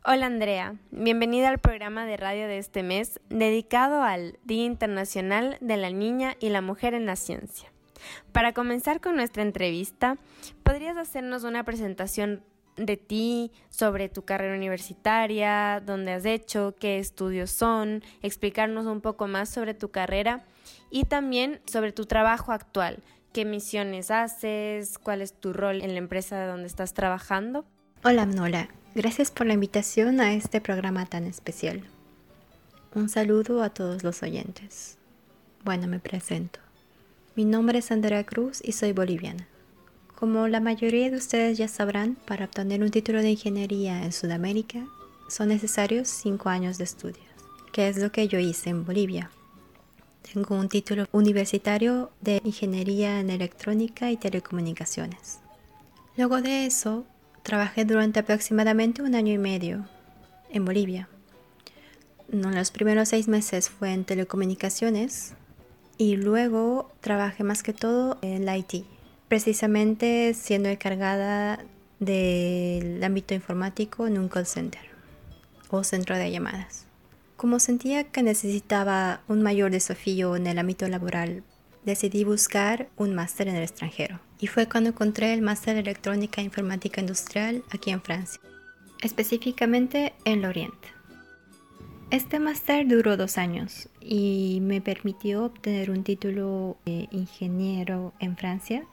Hola 0.05 0.27
Andrea, 0.27 0.75
bienvenida 0.91 1.49
al 1.49 1.61
programa 1.61 2.05
de 2.07 2.17
radio 2.17 2.49
de 2.49 2.59
este 2.59 2.83
mes 2.83 3.21
dedicado 3.29 4.03
al 4.03 4.37
Día 4.43 4.65
Internacional 4.65 5.59
de 5.61 5.77
la 5.77 5.91
Niña 5.91 6.35
y 6.41 6.49
la 6.49 6.61
Mujer 6.61 6.95
en 6.95 7.07
la 7.07 7.15
Ciencia. 7.15 7.71
Para 8.33 8.53
comenzar 8.53 9.01
con 9.01 9.15
nuestra 9.15 9.45
entrevista, 9.45 10.19
¿podrías 10.65 10.97
hacernos 10.97 11.45
una 11.45 11.63
presentación 11.63 12.43
de 12.75 12.97
ti, 12.97 13.53
sobre 13.71 14.09
tu 14.09 14.25
carrera 14.25 14.57
universitaria, 14.57 15.81
dónde 15.87 16.15
has 16.15 16.25
hecho, 16.25 16.75
qué 16.81 16.99
estudios 16.99 17.53
son, 17.53 18.03
explicarnos 18.23 18.87
un 18.87 19.03
poco 19.03 19.29
más 19.29 19.51
sobre 19.51 19.73
tu 19.73 19.93
carrera 19.93 20.45
y 20.91 21.05
también 21.05 21.61
sobre 21.65 21.93
tu 21.93 22.07
trabajo 22.07 22.51
actual, 22.51 23.05
qué 23.33 23.45
misiones 23.45 24.11
haces, 24.11 24.99
cuál 24.99 25.23
es 25.23 25.33
tu 25.33 25.53
rol 25.53 25.81
en 25.81 25.93
la 25.93 25.99
empresa 25.99 26.45
donde 26.45 26.67
estás 26.67 26.93
trabajando. 26.93 27.65
Hola 28.03 28.27
Nola, 28.27 28.69
Gracias 28.95 29.31
por 29.31 29.47
la 29.47 29.55
invitación 29.55 30.21
a 30.21 30.35
este 30.35 30.61
programa 30.61 31.07
tan 31.07 31.25
especial. 31.25 31.83
Un 32.95 33.09
saludo 33.09 33.63
a 33.63 33.71
todos 33.71 34.05
los 34.05 34.23
oyentes. 34.23 34.99
Bueno, 35.65 35.87
me 35.87 35.99
presento. 35.99 36.61
Mi 37.35 37.47
nombre 37.47 37.79
es 37.79 37.91
Andrea 37.91 38.25
Cruz 38.27 38.61
y 38.63 38.73
soy 38.73 38.93
boliviana. 38.93 39.49
Como 40.15 40.47
la 40.47 40.61
mayoría 40.61 41.11
de 41.11 41.17
ustedes 41.17 41.57
ya 41.57 41.69
sabrán, 41.69 42.17
para 42.27 42.45
obtener 42.45 42.83
un 42.83 42.91
título 42.91 43.23
de 43.23 43.31
ingeniería 43.31 44.05
en 44.05 44.13
Sudamérica 44.13 44.87
son 45.27 45.49
necesarios 45.49 46.09
cinco 46.09 46.51
años 46.51 46.77
de 46.77 46.85
estudios, 46.85 47.25
que 47.73 47.89
es 47.89 47.97
lo 47.97 48.13
que 48.13 48.29
yo 48.29 48.39
hice 48.39 48.69
en 48.69 48.85
Bolivia. 48.85 49.31
Tengo 50.35 50.55
un 50.55 50.69
título 50.69 51.07
universitario 51.13 52.11
de 52.21 52.43
Ingeniería 52.45 53.21
en 53.21 53.31
Electrónica 53.31 54.11
y 54.11 54.19
Telecomunicaciones. 54.19 55.39
Luego 56.19 56.43
de 56.43 56.67
eso, 56.67 57.07
Trabajé 57.43 57.85
durante 57.85 58.21
aproximadamente 58.21 59.03
un 59.03 59.15
año 59.15 59.33
y 59.33 59.39
medio 59.39 59.87
en 60.51 60.65
Bolivia, 60.65 61.09
los 62.33 62.71
primeros 62.71 63.11
seis 63.11 63.29
meses 63.29 63.69
fue 63.69 63.93
en 63.93 64.05
telecomunicaciones 64.05 65.35
y 65.99 66.17
luego 66.17 66.91
trabajé 67.01 67.45
más 67.45 67.63
que 67.63 67.75
todo 67.75 68.19
en 68.23 68.47
la 68.47 68.57
IT, 68.57 68.87
precisamente 69.29 70.33
siendo 70.33 70.71
encargada 70.71 71.63
del 72.01 73.05
ámbito 73.05 73.35
informático 73.35 74.07
en 74.07 74.19
un 74.19 74.29
call 74.29 74.47
center 74.47 74.81
o 75.69 75.85
centro 75.85 76.17
de 76.17 76.31
llamadas. 76.31 76.87
Como 77.37 77.59
sentía 77.59 78.05
que 78.05 78.23
necesitaba 78.23 79.21
un 79.29 79.43
mayor 79.43 79.71
desafío 79.71 80.35
en 80.35 80.47
el 80.47 80.59
ámbito 80.59 80.89
laboral, 80.89 81.43
decidí 81.85 82.25
buscar 82.25 82.89
un 82.97 83.15
máster 83.15 83.49
en 83.49 83.57
el 83.57 83.65
extranjero. 83.65 84.21
Y 84.43 84.49
fue 84.49 84.69
cuando 84.69 84.91
encontré 84.91 85.33
el 85.33 85.41
máster 85.41 85.75
de 85.75 85.81
electrónica 85.83 86.41
e 86.41 86.45
informática 86.45 87.01
industrial 87.01 87.63
aquí 87.71 87.91
en 87.91 88.03
Francia, 88.03 88.41
específicamente 89.01 90.15
en 90.25 90.43
Lorient. 90.43 90.75
Este 92.11 92.41
máster 92.41 92.89
duró 92.89 93.17
dos 93.17 93.39
años 93.39 93.89
y 94.01 94.59
me 94.61 94.81
permitió 94.81 95.45
obtener 95.45 95.93
un 95.93 96.03
título 96.03 96.77
de 96.85 97.09
ingeniero 97.13 98.15
en 98.19 98.37
Francia, 98.37 98.85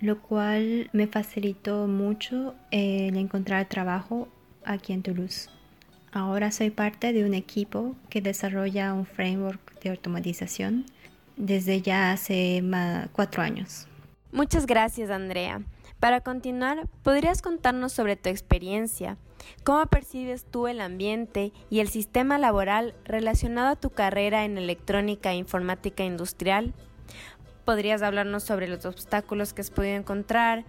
lo 0.00 0.20
cual 0.20 0.90
me 0.92 1.06
facilitó 1.06 1.86
mucho 1.86 2.56
el 2.72 3.16
encontrar 3.16 3.68
trabajo 3.68 4.26
aquí 4.64 4.92
en 4.92 5.04
Toulouse. 5.04 5.50
Ahora 6.10 6.50
soy 6.50 6.70
parte 6.70 7.12
de 7.12 7.24
un 7.24 7.34
equipo 7.34 7.94
que 8.10 8.20
desarrolla 8.20 8.92
un 8.92 9.06
framework 9.06 9.80
de 9.80 9.90
automatización 9.90 10.84
desde 11.36 11.80
ya 11.80 12.10
hace 12.10 12.60
cuatro 13.12 13.40
años. 13.40 13.86
Muchas 14.32 14.64
gracias, 14.64 15.10
Andrea. 15.10 15.60
Para 16.00 16.22
continuar, 16.22 16.88
¿podrías 17.02 17.42
contarnos 17.42 17.92
sobre 17.92 18.16
tu 18.16 18.30
experiencia? 18.30 19.18
¿Cómo 19.62 19.84
percibes 19.86 20.46
tú 20.46 20.68
el 20.68 20.80
ambiente 20.80 21.52
y 21.68 21.80
el 21.80 21.88
sistema 21.88 22.38
laboral 22.38 22.94
relacionado 23.04 23.68
a 23.68 23.76
tu 23.76 23.90
carrera 23.90 24.46
en 24.46 24.56
electrónica 24.56 25.32
e 25.32 25.36
informática 25.36 26.02
industrial? 26.02 26.72
¿Podrías 27.66 28.00
hablarnos 28.00 28.42
sobre 28.42 28.68
los 28.68 28.86
obstáculos 28.86 29.52
que 29.52 29.60
has 29.60 29.70
podido 29.70 29.96
encontrar, 29.96 30.64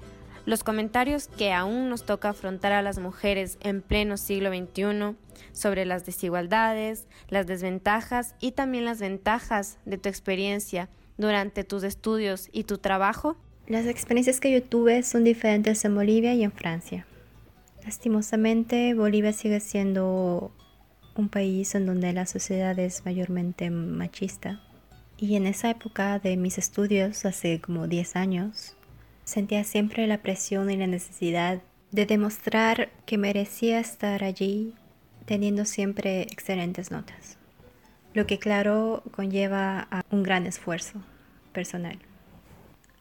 los 0.46 0.66
comentarios 0.66 1.30
que 1.30 1.54
aún 1.54 1.88
nos 1.88 2.06
toca 2.06 2.30
afrontar 2.30 2.74
a 2.74 2.82
las 2.82 3.00
mujeres 3.00 3.58
en 3.62 3.82
pleno 3.82 4.18
siglo 4.18 4.50
XXI 4.50 5.16
sobre 5.54 5.86
las 5.86 6.06
desigualdades, 6.06 7.08
las 7.30 7.48
desventajas 7.48 8.36
y 8.42 8.52
también 8.52 8.84
las 8.84 9.00
ventajas 9.00 9.80
de 9.86 9.98
tu 9.98 10.10
experiencia 10.10 10.90
durante 11.18 11.64
tus 11.64 11.84
estudios 11.84 12.50
y 12.52 12.66
tu 12.66 12.78
trabajo? 12.78 13.38
Las 13.68 13.86
experiencias 13.86 14.40
que 14.40 14.52
yo 14.52 14.62
tuve 14.62 15.04
son 15.04 15.24
diferentes 15.24 15.86
en 15.86 15.96
Bolivia 15.96 16.34
y 16.34 16.44
en 16.44 16.52
Francia. 16.52 17.06
Lastimosamente, 17.84 18.94
Bolivia 18.94 19.34
sigue 19.34 19.60
siendo 19.60 20.52
un 21.16 21.30
país 21.30 21.76
en 21.76 21.86
donde 21.86 22.14
la 22.14 22.26
sociedad 22.26 22.78
es 22.80 23.06
mayormente 23.06 23.70
machista. 23.70 24.62
Y 25.18 25.36
en 25.36 25.48
esa 25.48 25.70
época 25.70 26.20
de 26.20 26.38
mis 26.38 26.58
estudios, 26.58 27.26
hace 27.26 27.62
como 27.62 27.88
10 27.88 28.16
años, 28.16 28.76
Sentía 29.24 29.64
siempre 29.64 30.06
la 30.06 30.22
presión 30.22 30.70
y 30.70 30.76
la 30.76 30.88
necesidad 30.88 31.62
de 31.92 32.06
demostrar 32.06 32.90
que 33.06 33.18
merecía 33.18 33.80
estar 33.80 34.24
allí 34.24 34.74
teniendo 35.26 35.64
siempre 35.64 36.24
excelentes 36.24 36.92
notas, 36.92 37.38
lo 38.14 38.28
que 38.28 38.40
claro 38.40 39.04
conlleva 39.12 39.88
a 39.92 40.04
un 40.12 40.24
gran 40.24 40.46
esfuerzo 40.46 41.02
personal. 41.54 42.00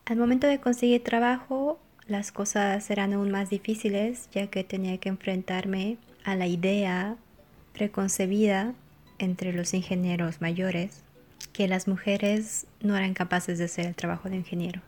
Al 0.05 0.17
momento 0.17 0.49
de 0.49 0.61
conseguir 0.61 1.05
trabajo, 1.05 1.79
las 2.09 2.33
cosas 2.33 2.91
eran 2.91 3.13
aún 3.13 3.31
más 3.31 3.51
difíciles 3.51 4.29
ya 4.33 4.49
que 4.49 4.65
tenía 4.65 4.99
que 4.99 5.09
enfrentarme 5.09 5.97
a 6.25 6.35
la 6.35 6.49
idea 6.49 7.17
preconcebida 7.73 8.75
entre 9.19 9.53
los 9.53 9.75
ingenieros 9.75 10.41
mayores 10.41 11.05
que 11.53 11.69
las 11.69 11.87
mujeres 11.87 12.67
no 12.81 12.97
eran 12.97 13.15
capaces 13.15 13.59
de 13.59 13.65
hacer 13.65 13.87
el 13.87 13.95
trabajo 13.95 14.29
de 14.29 14.37
ingeniero. 14.37 14.81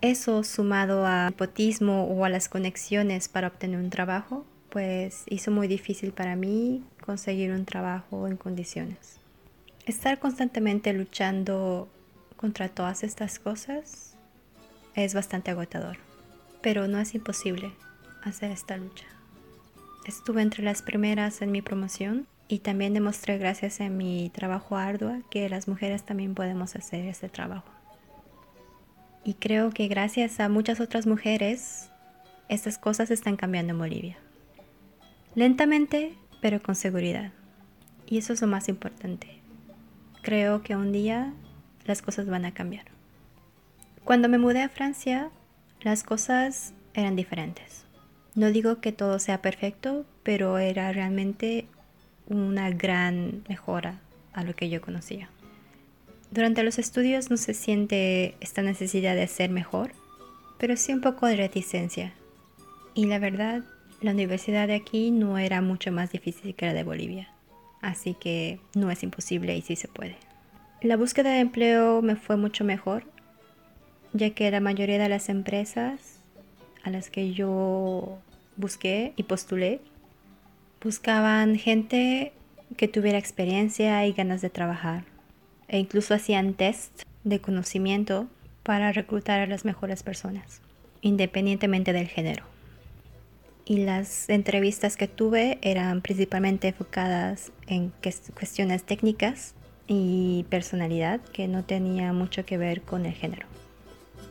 Eso 0.00 0.44
sumado 0.44 1.06
al 1.06 1.32
hipotismo 1.32 2.04
o 2.04 2.24
a 2.24 2.28
las 2.28 2.48
conexiones 2.48 3.28
para 3.28 3.48
obtener 3.48 3.80
un 3.80 3.90
trabajo, 3.90 4.44
pues 4.68 5.24
hizo 5.26 5.50
muy 5.50 5.66
difícil 5.66 6.12
para 6.12 6.36
mí 6.36 6.84
conseguir 7.04 7.50
un 7.52 7.64
trabajo 7.64 8.28
en 8.28 8.36
condiciones. 8.36 9.18
Estar 9.86 10.18
constantemente 10.18 10.92
luchando 10.92 11.88
contra 12.36 12.68
todas 12.68 13.02
estas 13.02 13.38
cosas 13.38 14.16
es 14.94 15.14
bastante 15.14 15.50
agotador, 15.50 15.98
pero 16.62 16.88
no 16.88 16.98
es 16.98 17.14
imposible 17.14 17.72
hacer 18.22 18.50
esta 18.50 18.76
lucha. 18.76 19.06
Estuve 20.06 20.42
entre 20.42 20.62
las 20.62 20.82
primeras 20.82 21.40
en 21.42 21.50
mi 21.50 21.62
promoción 21.62 22.26
y 22.48 22.58
también 22.58 22.92
demostré 22.94 23.38
gracias 23.38 23.80
a 23.80 23.88
mi 23.88 24.30
trabajo 24.30 24.76
arduo 24.76 25.22
que 25.30 25.48
las 25.48 25.66
mujeres 25.66 26.04
también 26.04 26.34
podemos 26.34 26.76
hacer 26.76 27.06
este 27.06 27.28
trabajo. 27.28 27.70
Y 29.24 29.34
creo 29.34 29.70
que 29.70 29.88
gracias 29.88 30.38
a 30.40 30.50
muchas 30.50 30.80
otras 30.80 31.06
mujeres, 31.06 31.88
estas 32.50 32.76
cosas 32.76 33.10
están 33.10 33.36
cambiando 33.36 33.72
en 33.72 33.78
Bolivia. 33.78 34.18
Lentamente, 35.34 36.14
pero 36.42 36.62
con 36.62 36.74
seguridad. 36.74 37.32
Y 38.06 38.18
eso 38.18 38.34
es 38.34 38.42
lo 38.42 38.46
más 38.46 38.68
importante. 38.68 39.40
Creo 40.20 40.62
que 40.62 40.76
un 40.76 40.92
día 40.92 41.32
las 41.84 42.02
cosas 42.02 42.26
van 42.26 42.44
a 42.44 42.54
cambiar. 42.54 42.86
Cuando 44.04 44.28
me 44.28 44.38
mudé 44.38 44.62
a 44.62 44.68
Francia, 44.68 45.30
las 45.80 46.02
cosas 46.02 46.74
eran 46.94 47.16
diferentes. 47.16 47.84
No 48.34 48.50
digo 48.50 48.80
que 48.80 48.92
todo 48.92 49.18
sea 49.18 49.40
perfecto, 49.40 50.04
pero 50.22 50.58
era 50.58 50.92
realmente 50.92 51.66
una 52.26 52.70
gran 52.70 53.44
mejora 53.48 54.00
a 54.32 54.44
lo 54.44 54.54
que 54.54 54.68
yo 54.68 54.80
conocía. 54.80 55.28
Durante 56.30 56.64
los 56.64 56.78
estudios 56.78 57.30
no 57.30 57.36
se 57.36 57.54
siente 57.54 58.34
esta 58.40 58.62
necesidad 58.62 59.14
de 59.14 59.28
ser 59.28 59.50
mejor, 59.50 59.92
pero 60.58 60.76
sí 60.76 60.92
un 60.92 61.00
poco 61.00 61.26
de 61.26 61.36
reticencia. 61.36 62.12
Y 62.94 63.06
la 63.06 63.18
verdad, 63.18 63.62
la 64.00 64.10
universidad 64.10 64.66
de 64.66 64.74
aquí 64.74 65.10
no 65.10 65.38
era 65.38 65.60
mucho 65.60 65.92
más 65.92 66.10
difícil 66.10 66.54
que 66.54 66.66
la 66.66 66.74
de 66.74 66.82
Bolivia, 66.82 67.28
así 67.80 68.14
que 68.14 68.58
no 68.74 68.90
es 68.90 69.02
imposible 69.02 69.56
y 69.56 69.62
sí 69.62 69.76
se 69.76 69.88
puede. 69.88 70.16
La 70.84 70.98
búsqueda 70.98 71.30
de 71.30 71.40
empleo 71.40 72.02
me 72.02 72.14
fue 72.14 72.36
mucho 72.36 72.62
mejor, 72.62 73.04
ya 74.12 74.28
que 74.34 74.50
la 74.50 74.60
mayoría 74.60 74.98
de 74.98 75.08
las 75.08 75.30
empresas 75.30 76.20
a 76.82 76.90
las 76.90 77.08
que 77.08 77.32
yo 77.32 78.18
busqué 78.58 79.14
y 79.16 79.22
postulé 79.22 79.80
buscaban 80.82 81.56
gente 81.56 82.34
que 82.76 82.86
tuviera 82.86 83.16
experiencia 83.16 84.06
y 84.06 84.12
ganas 84.12 84.42
de 84.42 84.50
trabajar 84.50 85.04
e 85.68 85.78
incluso 85.78 86.12
hacían 86.12 86.52
test 86.52 87.04
de 87.24 87.40
conocimiento 87.40 88.28
para 88.62 88.92
reclutar 88.92 89.40
a 89.40 89.46
las 89.46 89.64
mejores 89.64 90.02
personas, 90.02 90.60
independientemente 91.00 91.94
del 91.94 92.08
género. 92.08 92.44
Y 93.64 93.78
las 93.86 94.28
entrevistas 94.28 94.98
que 94.98 95.08
tuve 95.08 95.56
eran 95.62 96.02
principalmente 96.02 96.68
enfocadas 96.68 97.52
en 97.68 97.90
cuestiones 98.34 98.84
técnicas 98.84 99.54
y 99.86 100.44
personalidad 100.48 101.20
que 101.20 101.48
no 101.48 101.64
tenía 101.64 102.12
mucho 102.12 102.44
que 102.44 102.58
ver 102.58 102.82
con 102.82 103.06
el 103.06 103.12
género. 103.12 103.46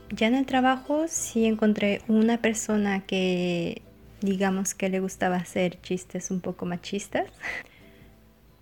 Ya 0.09 0.27
en 0.27 0.35
el 0.35 0.45
trabajo 0.45 1.05
sí 1.07 1.45
encontré 1.45 2.01
una 2.07 2.37
persona 2.37 3.05
que 3.05 3.81
digamos 4.21 4.73
que 4.73 4.89
le 4.89 4.99
gustaba 4.99 5.35
hacer 5.35 5.81
chistes 5.81 6.31
un 6.31 6.39
poco 6.39 6.65
machistas, 6.65 7.27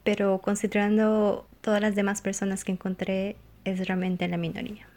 pero 0.03 0.39
considerando 0.39 1.47
todas 1.61 1.81
las 1.81 1.95
demás 1.95 2.21
personas 2.21 2.63
que 2.63 2.71
encontré 2.71 3.35
es 3.63 3.87
realmente 3.87 4.27
la 4.27 4.37
minoría. 4.37 4.90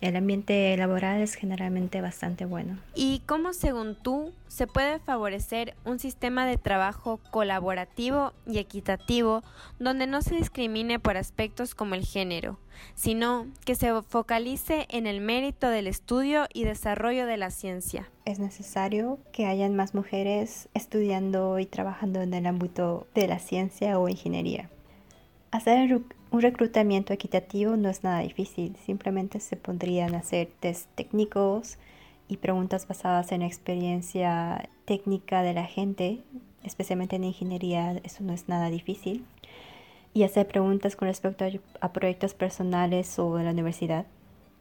El 0.00 0.16
ambiente 0.16 0.74
laboral 0.78 1.20
es 1.20 1.34
generalmente 1.34 2.00
bastante 2.00 2.46
bueno. 2.46 2.78
¿Y 2.94 3.20
cómo, 3.26 3.52
según 3.52 3.96
tú, 3.96 4.32
se 4.48 4.66
puede 4.66 4.98
favorecer 4.98 5.74
un 5.84 5.98
sistema 5.98 6.46
de 6.46 6.56
trabajo 6.56 7.20
colaborativo 7.30 8.32
y 8.46 8.58
equitativo 8.58 9.42
donde 9.78 10.06
no 10.06 10.22
se 10.22 10.36
discrimine 10.36 10.98
por 10.98 11.18
aspectos 11.18 11.74
como 11.74 11.94
el 11.94 12.06
género, 12.06 12.58
sino 12.94 13.46
que 13.66 13.74
se 13.74 13.92
focalice 14.02 14.86
en 14.88 15.06
el 15.06 15.20
mérito 15.20 15.68
del 15.68 15.86
estudio 15.86 16.46
y 16.54 16.64
desarrollo 16.64 17.26
de 17.26 17.36
la 17.36 17.50
ciencia? 17.50 18.08
Es 18.24 18.38
necesario 18.38 19.18
que 19.32 19.46
hayan 19.46 19.76
más 19.76 19.94
mujeres 19.94 20.68
estudiando 20.72 21.58
y 21.58 21.66
trabajando 21.66 22.22
en 22.22 22.32
el 22.32 22.46
ámbito 22.46 23.06
de 23.14 23.28
la 23.28 23.38
ciencia 23.38 23.98
o 23.98 24.08
ingeniería 24.08 24.70
Hacer 25.52 26.00
un 26.30 26.40
reclutamiento 26.40 27.12
equitativo 27.12 27.76
no 27.76 27.88
es 27.88 28.04
nada 28.04 28.20
difícil, 28.20 28.76
simplemente 28.84 29.40
se 29.40 29.56
podrían 29.56 30.14
hacer 30.14 30.48
test 30.60 30.88
técnicos 30.94 31.78
y 32.28 32.36
preguntas 32.36 32.86
basadas 32.86 33.32
en 33.32 33.42
experiencia 33.42 34.68
técnica 34.84 35.42
de 35.42 35.54
la 35.54 35.64
gente, 35.64 36.20
especialmente 36.62 37.16
en 37.16 37.24
ingeniería, 37.24 38.00
eso 38.04 38.22
no 38.22 38.32
es 38.32 38.48
nada 38.48 38.70
difícil, 38.70 39.24
y 40.14 40.22
hacer 40.22 40.46
preguntas 40.46 40.94
con 40.94 41.08
respecto 41.08 41.44
a, 41.80 41.92
proyectos 41.92 42.34
personales 42.34 43.18
o 43.18 43.36
de 43.36 43.44
la 43.44 43.50
universidad. 43.50 44.06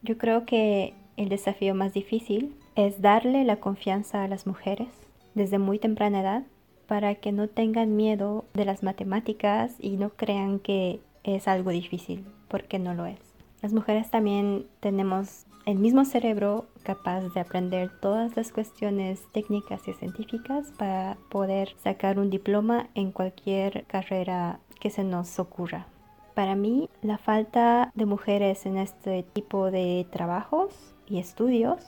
Yo 0.01 0.17
creo 0.17 0.45
que 0.45 0.93
el 1.17 1.29
desafío 1.29 1.75
más 1.75 1.93
difícil 1.93 2.55
es 2.75 3.01
darle 3.01 3.43
la 3.43 3.57
confianza 3.57 4.23
a 4.23 4.27
las 4.27 4.47
mujeres 4.47 4.87
desde 5.35 5.59
muy 5.59 5.77
temprana 5.77 6.21
edad 6.21 6.43
para 6.87 7.15
que 7.15 7.31
no 7.31 7.47
tengan 7.47 7.95
miedo 7.95 8.45
de 8.53 8.65
las 8.65 8.81
matemáticas 8.81 9.75
y 9.79 9.97
no 9.97 10.09
crean 10.09 10.59
que 10.59 11.01
es 11.23 11.47
algo 11.47 11.71
difícil, 11.71 12.25
porque 12.47 12.79
no 12.79 12.93
lo 12.93 13.05
es. 13.05 13.19
Las 13.61 13.73
mujeres 13.73 14.09
también 14.09 14.67
tenemos 14.79 15.45
el 15.65 15.77
mismo 15.77 16.05
cerebro 16.05 16.65
capaz 16.83 17.21
de 17.21 17.39
aprender 17.39 17.91
todas 17.99 18.35
las 18.35 18.51
cuestiones 18.51 19.21
técnicas 19.33 19.87
y 19.87 19.93
científicas 19.93 20.71
para 20.77 21.17
poder 21.29 21.75
sacar 21.83 22.19
un 22.19 22.29
diploma 22.29 22.87
en 22.95 23.11
cualquier 23.11 23.85
carrera 23.85 24.59
que 24.79 24.89
se 24.89 25.03
nos 25.03 25.37
ocurra. 25.39 25.87
Para 26.33 26.55
mí, 26.55 26.89
la 27.01 27.17
falta 27.17 27.91
de 27.95 28.05
mujeres 28.05 28.65
en 28.65 28.77
este 28.77 29.23
tipo 29.23 29.71
de 29.71 30.07
trabajos 30.09 30.95
y 31.07 31.19
estudios 31.19 31.83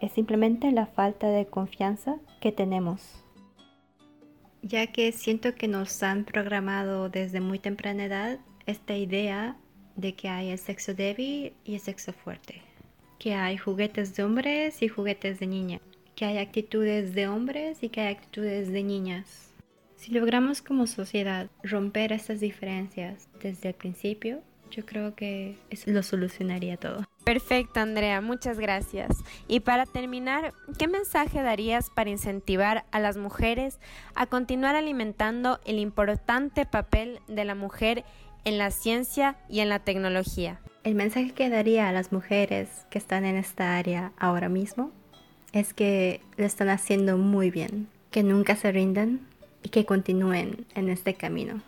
es 0.00 0.12
simplemente 0.12 0.72
la 0.72 0.86
falta 0.86 1.28
de 1.28 1.46
confianza 1.46 2.16
que 2.40 2.50
tenemos. 2.50 3.24
Ya 4.62 4.86
que 4.86 5.12
siento 5.12 5.54
que 5.54 5.68
nos 5.68 6.02
han 6.02 6.24
programado 6.24 7.10
desde 7.10 7.40
muy 7.40 7.58
temprana 7.58 8.04
edad 8.04 8.38
esta 8.70 8.96
idea 8.96 9.56
de 9.96 10.14
que 10.14 10.28
hay 10.28 10.50
el 10.50 10.58
sexo 10.58 10.94
débil 10.94 11.52
y 11.64 11.74
el 11.74 11.80
sexo 11.80 12.12
fuerte, 12.12 12.62
que 13.18 13.34
hay 13.34 13.56
juguetes 13.56 14.16
de 14.16 14.24
hombres 14.24 14.82
y 14.82 14.88
juguetes 14.88 15.38
de 15.40 15.46
niñas, 15.46 15.80
que 16.14 16.24
hay 16.24 16.38
actitudes 16.38 17.14
de 17.14 17.28
hombres 17.28 17.82
y 17.82 17.88
que 17.88 18.00
hay 18.00 18.14
actitudes 18.14 18.72
de 18.72 18.82
niñas. 18.82 19.52
Si 19.96 20.12
logramos 20.12 20.62
como 20.62 20.86
sociedad 20.86 21.50
romper 21.62 22.12
estas 22.12 22.40
diferencias 22.40 23.28
desde 23.42 23.68
el 23.68 23.74
principio, 23.74 24.42
yo 24.70 24.86
creo 24.86 25.14
que 25.14 25.58
eso 25.68 25.90
lo 25.90 26.02
solucionaría 26.02 26.76
todo. 26.76 27.04
Perfecto, 27.24 27.80
Andrea, 27.80 28.20
muchas 28.20 28.58
gracias. 28.58 29.18
Y 29.46 29.60
para 29.60 29.84
terminar, 29.84 30.54
¿qué 30.78 30.88
mensaje 30.88 31.42
darías 31.42 31.90
para 31.90 32.10
incentivar 32.10 32.84
a 32.90 33.00
las 33.00 33.16
mujeres 33.16 33.78
a 34.14 34.26
continuar 34.26 34.76
alimentando 34.76 35.60
el 35.66 35.78
importante 35.78 36.64
papel 36.64 37.20
de 37.28 37.44
la 37.44 37.54
mujer 37.54 38.04
en 38.44 38.58
la 38.58 38.70
ciencia 38.70 39.36
y 39.48 39.60
en 39.60 39.68
la 39.68 39.80
tecnología? 39.80 40.60
El 40.82 40.94
mensaje 40.94 41.32
que 41.32 41.50
daría 41.50 41.88
a 41.88 41.92
las 41.92 42.12
mujeres 42.12 42.68
que 42.90 42.98
están 42.98 43.24
en 43.24 43.36
esta 43.36 43.76
área 43.76 44.12
ahora 44.18 44.48
mismo 44.48 44.92
es 45.52 45.74
que 45.74 46.20
lo 46.36 46.44
están 46.44 46.68
haciendo 46.68 47.18
muy 47.18 47.50
bien, 47.50 47.88
que 48.10 48.22
nunca 48.22 48.56
se 48.56 48.72
rindan 48.72 49.20
y 49.62 49.68
que 49.68 49.84
continúen 49.84 50.66
en 50.74 50.88
este 50.88 51.14
camino. 51.14 51.60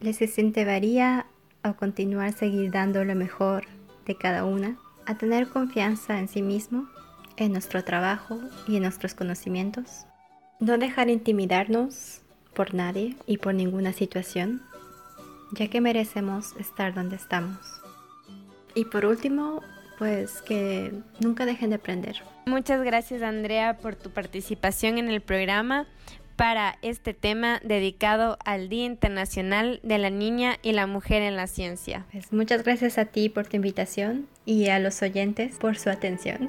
Les 0.00 0.20
incentivaría 0.22 1.26
a 1.62 1.72
continuar 1.74 2.32
seguir 2.32 2.70
dando 2.70 3.04
lo 3.04 3.14
mejor 3.14 3.66
de 4.06 4.16
cada 4.16 4.44
una, 4.44 4.78
a 5.06 5.18
tener 5.18 5.48
confianza 5.48 6.18
en 6.18 6.28
sí 6.28 6.42
mismo, 6.42 6.88
en 7.36 7.52
nuestro 7.52 7.84
trabajo 7.84 8.38
y 8.66 8.76
en 8.76 8.82
nuestros 8.82 9.14
conocimientos, 9.14 10.06
no 10.60 10.78
dejar 10.78 11.08
intimidarnos 11.08 12.22
por 12.54 12.74
nadie 12.74 13.16
y 13.26 13.38
por 13.38 13.54
ninguna 13.54 13.92
situación, 13.92 14.62
ya 15.52 15.68
que 15.68 15.80
merecemos 15.80 16.54
estar 16.58 16.94
donde 16.94 17.16
estamos. 17.16 17.58
Y 18.74 18.84
por 18.84 19.06
último, 19.06 19.62
pues 19.98 20.42
que 20.42 20.92
nunca 21.20 21.46
dejen 21.46 21.70
de 21.70 21.76
aprender. 21.76 22.22
Muchas 22.46 22.82
gracias 22.82 23.22
Andrea 23.22 23.78
por 23.78 23.96
tu 23.96 24.10
participación 24.10 24.98
en 24.98 25.08
el 25.08 25.20
programa 25.20 25.86
para 26.36 26.78
este 26.82 27.14
tema 27.14 27.60
dedicado 27.64 28.38
al 28.44 28.68
Día 28.68 28.84
Internacional 28.84 29.80
de 29.82 29.98
la 29.98 30.08
Niña 30.08 30.58
y 30.62 30.70
la 30.70 30.86
Mujer 30.86 31.22
en 31.22 31.34
la 31.34 31.48
Ciencia. 31.48 32.06
Pues 32.12 32.32
muchas 32.32 32.62
gracias 32.62 32.96
a 32.96 33.06
ti 33.06 33.28
por 33.28 33.48
tu 33.48 33.56
invitación 33.56 34.28
y 34.46 34.68
a 34.68 34.78
los 34.78 35.02
oyentes 35.02 35.56
por 35.56 35.76
su 35.76 35.90
atención. 35.90 36.48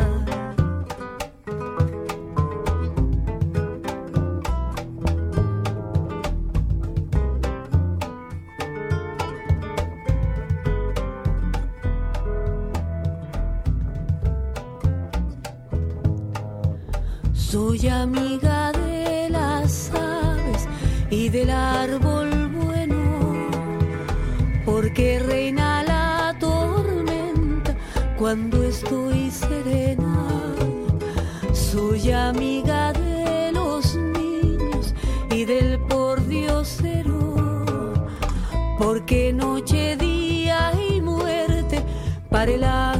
para 42.41 42.90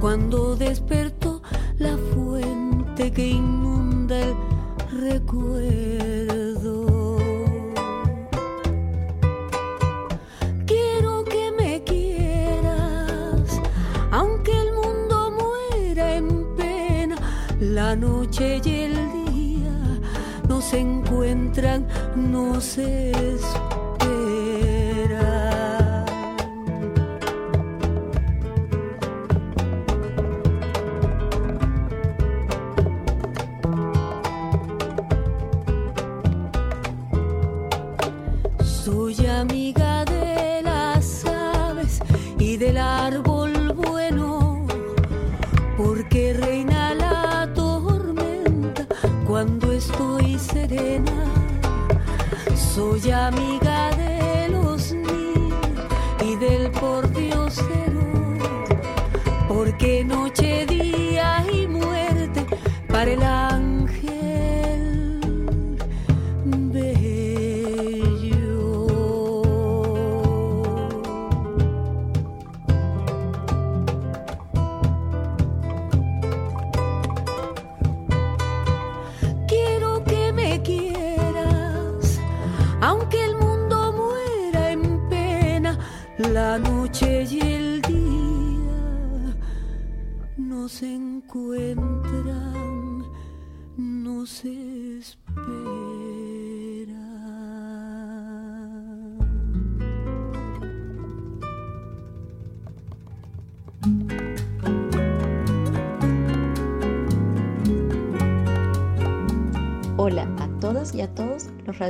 cuando 0.00 0.54
despertó 0.54 1.42
la 1.78 1.96
fuente 1.96 3.12
que 3.12 3.28
inunda 3.28 4.20
el 4.20 4.34
recuerdo. 5.00 6.86
Quiero 10.66 11.24
que 11.24 11.52
me 11.58 11.82
quieras, 11.82 13.60
aunque 14.12 14.52
el 14.52 14.72
mundo 14.72 15.32
muera 15.32 16.14
en 16.14 16.56
pena, 16.56 17.16
la 17.60 17.96
noche 17.96 18.60
y 18.64 18.70
el 18.70 18.94
día 19.26 20.00
no 20.48 20.60
se 20.60 20.78
encuentran, 20.80 21.86
no 22.14 22.60
se 22.60 23.12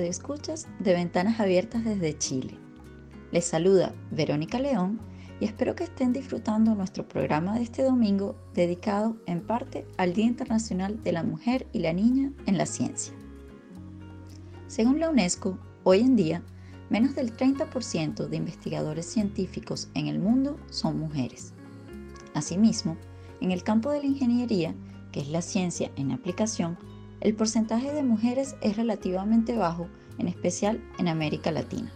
radioescuchas 0.08 0.66
de 0.78 0.94
Ventanas 0.94 1.38
Abiertas 1.38 1.84
desde 1.84 2.16
Chile. 2.16 2.56
Les 3.30 3.44
saluda 3.44 3.94
Verónica 4.10 4.58
León 4.58 4.98
y 5.38 5.44
espero 5.44 5.74
que 5.74 5.84
estén 5.84 6.14
disfrutando 6.14 6.74
nuestro 6.74 7.06
programa 7.06 7.56
de 7.56 7.64
este 7.64 7.82
domingo 7.82 8.34
dedicado 8.54 9.18
en 9.26 9.42
parte 9.42 9.86
al 9.98 10.14
Día 10.14 10.24
Internacional 10.24 11.02
de 11.02 11.12
la 11.12 11.24
Mujer 11.24 11.66
y 11.74 11.80
la 11.80 11.92
Niña 11.92 12.32
en 12.46 12.56
la 12.56 12.64
Ciencia. 12.64 13.12
Según 14.66 14.98
la 14.98 15.10
UNESCO, 15.10 15.58
hoy 15.84 16.00
en 16.00 16.16
día, 16.16 16.42
menos 16.88 17.14
del 17.14 17.36
30% 17.36 18.28
de 18.28 18.36
investigadores 18.36 19.04
científicos 19.04 19.90
en 19.92 20.06
el 20.06 20.18
mundo 20.20 20.58
son 20.70 20.98
mujeres. 20.98 21.52
Asimismo, 22.32 22.96
en 23.42 23.50
el 23.50 23.62
campo 23.62 23.90
de 23.90 23.98
la 23.98 24.06
ingeniería, 24.06 24.74
que 25.12 25.20
es 25.20 25.28
la 25.28 25.42
ciencia 25.42 25.90
en 25.96 26.12
aplicación, 26.12 26.78
el 27.20 27.34
porcentaje 27.34 27.92
de 27.92 28.02
mujeres 28.02 28.56
es 28.60 28.76
relativamente 28.76 29.56
bajo, 29.56 29.88
en 30.18 30.28
especial 30.28 30.82
en 30.98 31.08
América 31.08 31.50
Latina. 31.50 31.92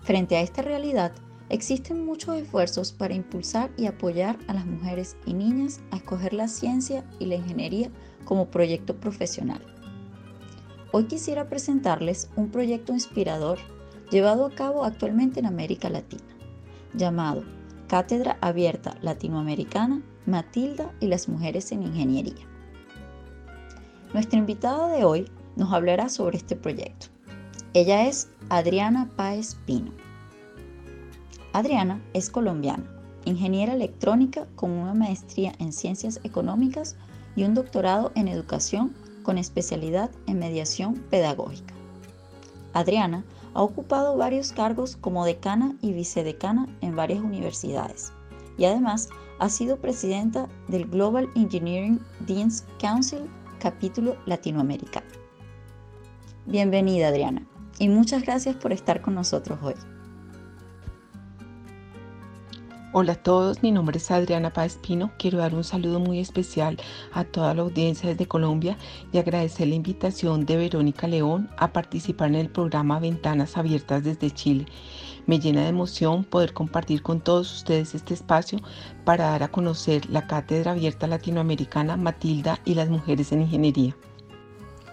Frente 0.00 0.36
a 0.36 0.40
esta 0.40 0.62
realidad, 0.62 1.12
existen 1.48 2.04
muchos 2.04 2.36
esfuerzos 2.36 2.92
para 2.92 3.14
impulsar 3.14 3.70
y 3.76 3.86
apoyar 3.86 4.38
a 4.48 4.54
las 4.54 4.66
mujeres 4.66 5.16
y 5.26 5.34
niñas 5.34 5.80
a 5.90 5.96
escoger 5.96 6.34
la 6.34 6.48
ciencia 6.48 7.04
y 7.18 7.26
la 7.26 7.36
ingeniería 7.36 7.90
como 8.24 8.50
proyecto 8.50 8.96
profesional. 8.96 9.60
Hoy 10.92 11.04
quisiera 11.04 11.48
presentarles 11.48 12.30
un 12.36 12.50
proyecto 12.50 12.92
inspirador 12.92 13.58
llevado 14.10 14.46
a 14.46 14.50
cabo 14.50 14.84
actualmente 14.84 15.40
en 15.40 15.46
América 15.46 15.90
Latina, 15.90 16.22
llamado 16.94 17.44
Cátedra 17.88 18.38
Abierta 18.40 18.96
Latinoamericana 19.02 20.02
Matilda 20.26 20.92
y 21.00 21.08
las 21.08 21.28
Mujeres 21.28 21.72
en 21.72 21.82
Ingeniería. 21.82 22.53
Nuestra 24.14 24.38
invitada 24.38 24.86
de 24.90 25.04
hoy 25.04 25.28
nos 25.56 25.72
hablará 25.72 26.08
sobre 26.08 26.36
este 26.36 26.54
proyecto. 26.54 27.08
Ella 27.72 28.06
es 28.06 28.30
Adriana 28.48 29.10
Páez 29.16 29.56
Pino. 29.66 29.90
Adriana 31.52 32.00
es 32.12 32.30
colombiana, 32.30 32.84
ingeniera 33.24 33.74
electrónica 33.74 34.46
con 34.54 34.70
una 34.70 34.94
maestría 34.94 35.52
en 35.58 35.72
ciencias 35.72 36.20
económicas 36.22 36.94
y 37.34 37.42
un 37.42 37.54
doctorado 37.54 38.12
en 38.14 38.28
educación 38.28 38.94
con 39.24 39.36
especialidad 39.36 40.12
en 40.28 40.38
mediación 40.38 40.94
pedagógica. 41.10 41.74
Adriana 42.72 43.24
ha 43.52 43.62
ocupado 43.62 44.16
varios 44.16 44.52
cargos 44.52 44.94
como 44.94 45.24
decana 45.24 45.74
y 45.82 45.92
vicedecana 45.92 46.68
en 46.82 46.94
varias 46.94 47.18
universidades 47.18 48.12
y 48.58 48.66
además 48.66 49.08
ha 49.40 49.48
sido 49.48 49.78
presidenta 49.78 50.48
del 50.68 50.86
Global 50.86 51.28
Engineering 51.34 51.98
Deans 52.20 52.64
Council 52.78 53.28
capítulo 53.64 54.18
latinoamericano. 54.26 55.06
Bienvenida 56.44 57.08
Adriana 57.08 57.46
y 57.78 57.88
muchas 57.88 58.22
gracias 58.22 58.56
por 58.56 58.74
estar 58.74 59.00
con 59.00 59.14
nosotros 59.14 59.58
hoy. 59.62 59.72
Hola 62.92 63.14
a 63.14 63.22
todos, 63.22 63.62
mi 63.62 63.72
nombre 63.72 63.96
es 63.96 64.10
Adriana 64.10 64.52
Páez 64.52 64.76
Pino. 64.76 65.12
Quiero 65.18 65.38
dar 65.38 65.54
un 65.54 65.64
saludo 65.64 65.98
muy 65.98 66.20
especial 66.20 66.76
a 67.14 67.24
toda 67.24 67.54
la 67.54 67.62
audiencia 67.62 68.10
desde 68.10 68.28
Colombia 68.28 68.76
y 69.12 69.16
agradecer 69.16 69.68
la 69.68 69.76
invitación 69.76 70.44
de 70.44 70.58
Verónica 70.58 71.08
León 71.08 71.48
a 71.56 71.72
participar 71.72 72.28
en 72.28 72.34
el 72.34 72.50
programa 72.50 73.00
Ventanas 73.00 73.56
Abiertas 73.56 74.04
desde 74.04 74.30
Chile. 74.30 74.66
Me 75.26 75.38
llena 75.38 75.62
de 75.62 75.68
emoción 75.68 76.24
poder 76.24 76.52
compartir 76.52 77.02
con 77.02 77.20
todos 77.20 77.52
ustedes 77.52 77.94
este 77.94 78.14
espacio 78.14 78.60
para 79.04 79.30
dar 79.30 79.42
a 79.42 79.48
conocer 79.48 80.08
la 80.10 80.26
Cátedra 80.26 80.72
Abierta 80.72 81.06
Latinoamericana 81.06 81.96
Matilda 81.96 82.60
y 82.64 82.74
las 82.74 82.90
Mujeres 82.90 83.32
en 83.32 83.42
Ingeniería. 83.42 83.96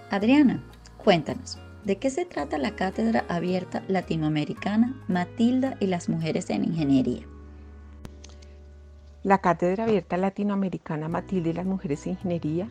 Adriana, 0.09 0.63
cuéntanos, 0.97 1.57
¿de 1.84 1.97
qué 1.97 2.09
se 2.09 2.25
trata 2.25 2.57
la 2.57 2.75
Cátedra 2.75 3.25
Abierta 3.27 3.84
Latinoamericana 3.88 4.95
Matilda 5.07 5.75
y 5.79 5.88
las 5.88 6.07
Mujeres 6.07 6.49
en 6.49 6.63
Ingeniería? 6.63 7.25
La 9.23 9.39
Cátedra 9.39 9.84
Abierta 9.84 10.17
Latinoamericana 10.17 11.09
Matilda 11.09 11.49
y 11.49 11.53
las 11.53 11.65
Mujeres 11.65 12.05
en 12.07 12.13
Ingeniería 12.13 12.69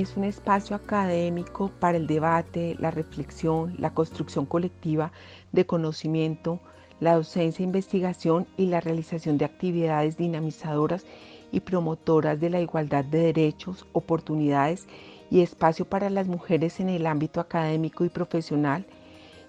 es 0.00 0.14
un 0.14 0.24
espacio 0.24 0.76
académico 0.76 1.70
para 1.80 1.96
el 1.96 2.06
debate, 2.06 2.76
la 2.78 2.90
reflexión, 2.90 3.74
la 3.78 3.94
construcción 3.94 4.44
colectiva 4.44 5.10
de 5.52 5.64
conocimiento, 5.64 6.60
la 7.00 7.14
docencia, 7.14 7.64
investigación 7.64 8.46
y 8.58 8.66
la 8.66 8.80
realización 8.80 9.38
de 9.38 9.46
actividades 9.46 10.18
dinamizadoras 10.18 11.06
y 11.50 11.60
promotoras 11.60 12.38
de 12.38 12.50
la 12.50 12.60
igualdad 12.60 13.06
de 13.06 13.20
derechos, 13.20 13.86
oportunidades 13.94 14.86
y 15.30 15.40
espacio 15.40 15.86
para 15.86 16.10
las 16.10 16.28
mujeres 16.28 16.78
en 16.78 16.90
el 16.90 17.06
ámbito 17.06 17.40
académico 17.40 18.04
y 18.04 18.10
profesional 18.10 18.84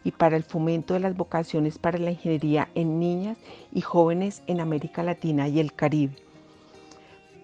y 0.06 0.12
para 0.12 0.38
el 0.38 0.44
fomento 0.44 0.94
de 0.94 1.02
las 1.02 1.18
vocaciones 1.18 1.78
para 1.78 1.98
la 1.98 2.12
ingeniería 2.12 2.70
en 2.74 3.02
niñas 3.02 3.38
y 3.74 3.82
jóvenes 3.82 4.44
en 4.48 4.62
América 4.62 5.04
Latina 5.04 5.50
y 5.50 5.60
el 5.60 5.74
Caribe 5.74 6.27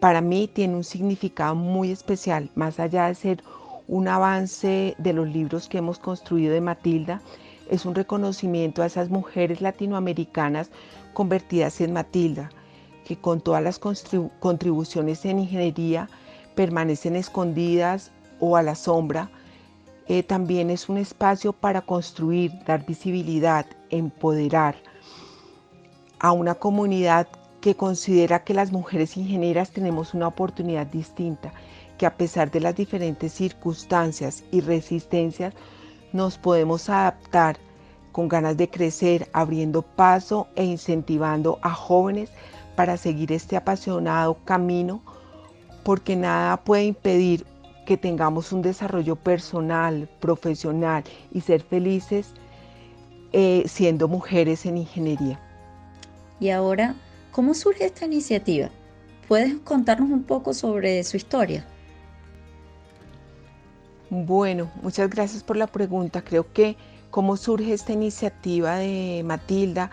para 0.03 0.19
mí 0.19 0.49
tiene 0.51 0.75
un 0.75 0.83
significado 0.83 1.55
muy 1.55 1.89
especial, 1.89 2.49
más 2.55 2.77
allá 2.77 3.07
de 3.07 3.15
ser 3.15 3.41
un 3.87 4.09
avance 4.09 4.95
de 4.97 5.13
los 5.13 5.29
libros 5.29 5.69
que 5.69 5.77
hemos 5.77 5.97
construido 5.97 6.53
de 6.53 6.59
Matilda, 6.59 7.21
es 7.69 7.85
un 7.85 7.95
reconocimiento 7.95 8.81
a 8.81 8.87
esas 8.87 9.07
mujeres 9.07 9.61
latinoamericanas 9.61 10.71
convertidas 11.13 11.79
en 11.79 11.93
Matilda, 11.93 12.49
que 13.05 13.15
con 13.15 13.39
todas 13.39 13.63
las 13.63 13.79
contribuciones 13.79 15.23
en 15.23 15.39
ingeniería 15.39 16.09
permanecen 16.53 17.15
escondidas 17.15 18.11
o 18.41 18.57
a 18.57 18.61
la 18.61 18.75
sombra. 18.75 19.29
Eh, 20.09 20.21
también 20.21 20.69
es 20.69 20.89
un 20.89 20.97
espacio 20.97 21.53
para 21.53 21.79
construir, 21.79 22.51
dar 22.65 22.85
visibilidad, 22.85 23.65
empoderar 23.89 24.75
a 26.19 26.33
una 26.33 26.55
comunidad 26.55 27.25
que 27.63 27.75
considera 27.77 28.43
que 28.43 28.53
las 28.53 28.73
mujeres 28.73 29.15
ingenieras 29.15 29.71
tenemos 29.71 30.13
una 30.13 30.27
oportunidad 30.27 30.85
distinta, 30.85 31.53
que 31.97 32.05
a 32.05 32.17
pesar 32.17 32.51
de 32.51 32.59
las 32.59 32.75
diferentes 32.75 33.31
circunstancias 33.31 34.43
y 34.51 34.59
resistencias, 34.59 35.53
nos 36.11 36.37
podemos 36.37 36.89
adaptar 36.89 37.55
con 38.11 38.27
ganas 38.27 38.57
de 38.57 38.69
crecer, 38.69 39.29
abriendo 39.31 39.81
paso 39.81 40.45
e 40.57 40.65
incentivando 40.65 41.57
a 41.61 41.69
jóvenes 41.69 42.31
para 42.75 42.97
seguir 42.97 43.31
este 43.31 43.55
apasionado 43.55 44.37
camino, 44.43 45.01
porque 45.85 46.17
nada 46.17 46.57
puede 46.57 46.83
impedir 46.83 47.45
que 47.85 47.95
tengamos 47.95 48.51
un 48.51 48.61
desarrollo 48.61 49.15
personal, 49.15 50.09
profesional 50.19 51.05
y 51.31 51.39
ser 51.39 51.61
felices 51.61 52.33
eh, 53.31 53.63
siendo 53.67 54.09
mujeres 54.09 54.65
en 54.65 54.79
ingeniería. 54.79 55.39
Y 56.41 56.49
ahora 56.49 56.97
¿Cómo 57.33 57.55
surge 57.55 57.85
esta 57.85 58.05
iniciativa? 58.05 58.69
¿Puedes 59.27 59.55
contarnos 59.61 60.11
un 60.11 60.23
poco 60.23 60.53
sobre 60.53 61.03
su 61.03 61.17
historia? 61.17 61.65
Bueno, 64.11 64.71
muchas 64.83 65.09
gracias 65.09 65.43
por 65.43 65.57
la 65.57 65.65
pregunta. 65.65 66.23
Creo 66.23 66.53
que 66.53 66.77
cómo 67.09 67.35
surge 67.35 67.73
esta 67.73 67.91
iniciativa 67.91 68.75
de 68.75 69.23
Matilda 69.25 69.89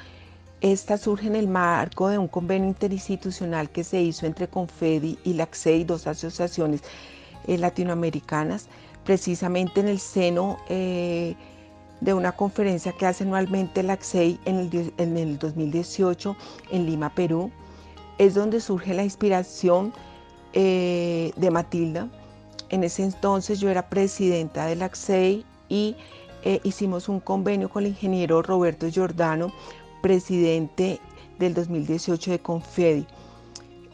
Esta 0.60 0.98
surge 0.98 1.28
en 1.28 1.34
el 1.34 1.48
marco 1.48 2.10
de 2.10 2.18
un 2.18 2.28
convenio 2.28 2.68
interinstitucional 2.68 3.70
que 3.70 3.84
se 3.84 4.02
hizo 4.02 4.26
entre 4.26 4.46
Confedi 4.46 5.18
y 5.24 5.32
la 5.32 5.48
y 5.64 5.84
dos 5.84 6.06
asociaciones 6.06 6.82
eh, 7.46 7.56
latinoamericanas, 7.56 8.68
precisamente 9.06 9.80
en 9.80 9.88
el 9.88 9.98
seno 9.98 10.58
eh, 10.68 11.34
de 12.00 12.14
una 12.14 12.32
conferencia 12.32 12.92
que 12.92 13.06
hace 13.06 13.24
anualmente 13.24 13.82
la 13.82 13.94
AXEI 13.94 14.38
en 14.44 14.56
el, 14.56 14.92
en 14.96 15.16
el 15.16 15.38
2018 15.38 16.36
en 16.70 16.86
Lima, 16.86 17.14
Perú. 17.14 17.50
Es 18.18 18.34
donde 18.34 18.60
surge 18.60 18.94
la 18.94 19.04
inspiración 19.04 19.92
eh, 20.52 21.32
de 21.36 21.50
Matilda. 21.50 22.08
En 22.70 22.84
ese 22.84 23.04
entonces 23.04 23.60
yo 23.60 23.68
era 23.70 23.88
presidenta 23.88 24.66
de 24.66 24.76
la 24.76 24.86
AXEI 24.86 25.44
y 25.68 25.96
hicimos 26.62 27.08
un 27.10 27.20
convenio 27.20 27.68
con 27.68 27.84
el 27.84 27.90
ingeniero 27.90 28.40
Roberto 28.40 28.88
Giordano 28.88 29.52
presidente 30.00 31.00
del 31.38 31.54
2018 31.54 32.32
de 32.32 32.38
Confedi. 32.38 33.06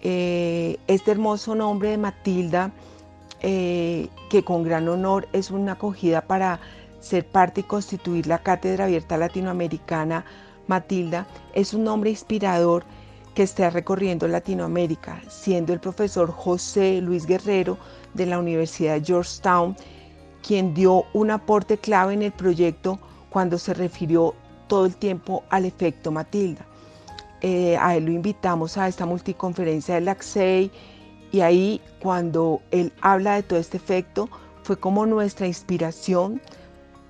Eh, 0.02 0.78
este 0.86 1.10
hermoso 1.10 1.54
nombre 1.54 1.90
de 1.90 1.98
Matilda, 1.98 2.72
eh, 3.40 4.08
que 4.30 4.42
con 4.42 4.62
gran 4.62 4.88
honor 4.88 5.28
es 5.32 5.50
una 5.50 5.72
acogida 5.72 6.22
para 6.22 6.60
ser 7.06 7.26
parte 7.26 7.60
y 7.60 7.64
constituir 7.64 8.26
la 8.26 8.38
Cátedra 8.38 8.84
Abierta 8.84 9.16
Latinoamericana 9.16 10.24
Matilda, 10.66 11.26
es 11.54 11.72
un 11.72 11.84
nombre 11.84 12.10
inspirador 12.10 12.84
que 13.34 13.44
está 13.44 13.70
recorriendo 13.70 14.26
Latinoamérica, 14.26 15.22
siendo 15.28 15.72
el 15.72 15.80
profesor 15.80 16.30
José 16.30 17.00
Luis 17.00 17.26
Guerrero 17.26 17.78
de 18.14 18.26
la 18.26 18.38
Universidad 18.38 19.02
Georgetown 19.04 19.76
quien 20.46 20.74
dio 20.74 21.04
un 21.12 21.30
aporte 21.30 21.76
clave 21.76 22.14
en 22.14 22.22
el 22.22 22.32
proyecto 22.32 23.00
cuando 23.30 23.58
se 23.58 23.74
refirió 23.74 24.34
todo 24.68 24.86
el 24.86 24.96
tiempo 24.96 25.42
al 25.50 25.64
efecto 25.64 26.12
Matilda. 26.12 26.64
Eh, 27.40 27.76
a 27.76 27.96
él 27.96 28.06
lo 28.06 28.12
invitamos 28.12 28.78
a 28.78 28.86
esta 28.88 29.06
multiconferencia 29.06 29.96
del 29.96 30.08
AXEI 30.08 30.70
y 31.32 31.40
ahí 31.40 31.80
cuando 32.00 32.62
él 32.70 32.92
habla 33.00 33.34
de 33.34 33.42
todo 33.42 33.58
este 33.58 33.76
efecto 33.76 34.28
fue 34.62 34.78
como 34.78 35.04
nuestra 35.04 35.46
inspiración 35.46 36.40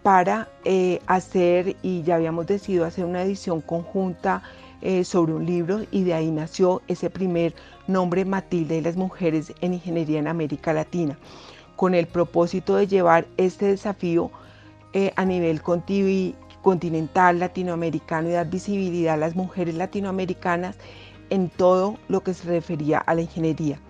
para 0.06 0.48
eh, 0.64 1.00
hacer 1.08 1.74
y 1.82 2.04
ya 2.04 2.14
habíamos 2.14 2.46
decidido 2.46 2.84
hacer 2.84 3.04
una 3.04 3.24
edición 3.24 3.60
conjunta 3.60 4.40
eh, 4.80 5.02
sobre 5.02 5.32
un 5.32 5.44
libro 5.44 5.80
y 5.90 6.04
de 6.04 6.14
ahí 6.14 6.30
nació 6.30 6.80
ese 6.86 7.10
primer 7.10 7.56
nombre 7.88 8.24
Matilda 8.24 8.76
y 8.76 8.82
las 8.82 8.94
mujeres 8.94 9.52
en 9.62 9.74
ingeniería 9.74 10.20
en 10.20 10.28
América 10.28 10.72
Latina 10.72 11.18
con 11.74 11.92
el 11.92 12.06
propósito 12.06 12.76
de 12.76 12.86
llevar 12.86 13.26
este 13.36 13.66
desafío 13.66 14.30
a 15.16 15.24
nivel 15.24 15.60
continental 15.60 17.40
latinoamericano 17.40 18.28
y 18.28 18.32
dar 18.32 18.48
visibilidad 18.48 19.14
a 19.14 19.16
las 19.16 19.34
mujeres 19.34 19.74
latinoamericanas 19.74 20.76
en 21.30 21.48
todo 21.48 21.96
lo 22.06 22.22
que 22.22 22.32
se 22.32 22.46
refería 22.48 22.98
a 22.98 23.12
la 23.12 23.22
ingeniería. 23.22 23.80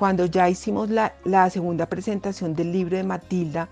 Cuando 0.00 0.24
ya 0.24 0.48
hicimos 0.48 0.88
la, 0.88 1.12
segunda 1.50 1.84
presentación 1.84 2.54
del 2.54 2.72
libro 2.72 2.96
de 2.96 3.04
Matilda, 3.04 3.68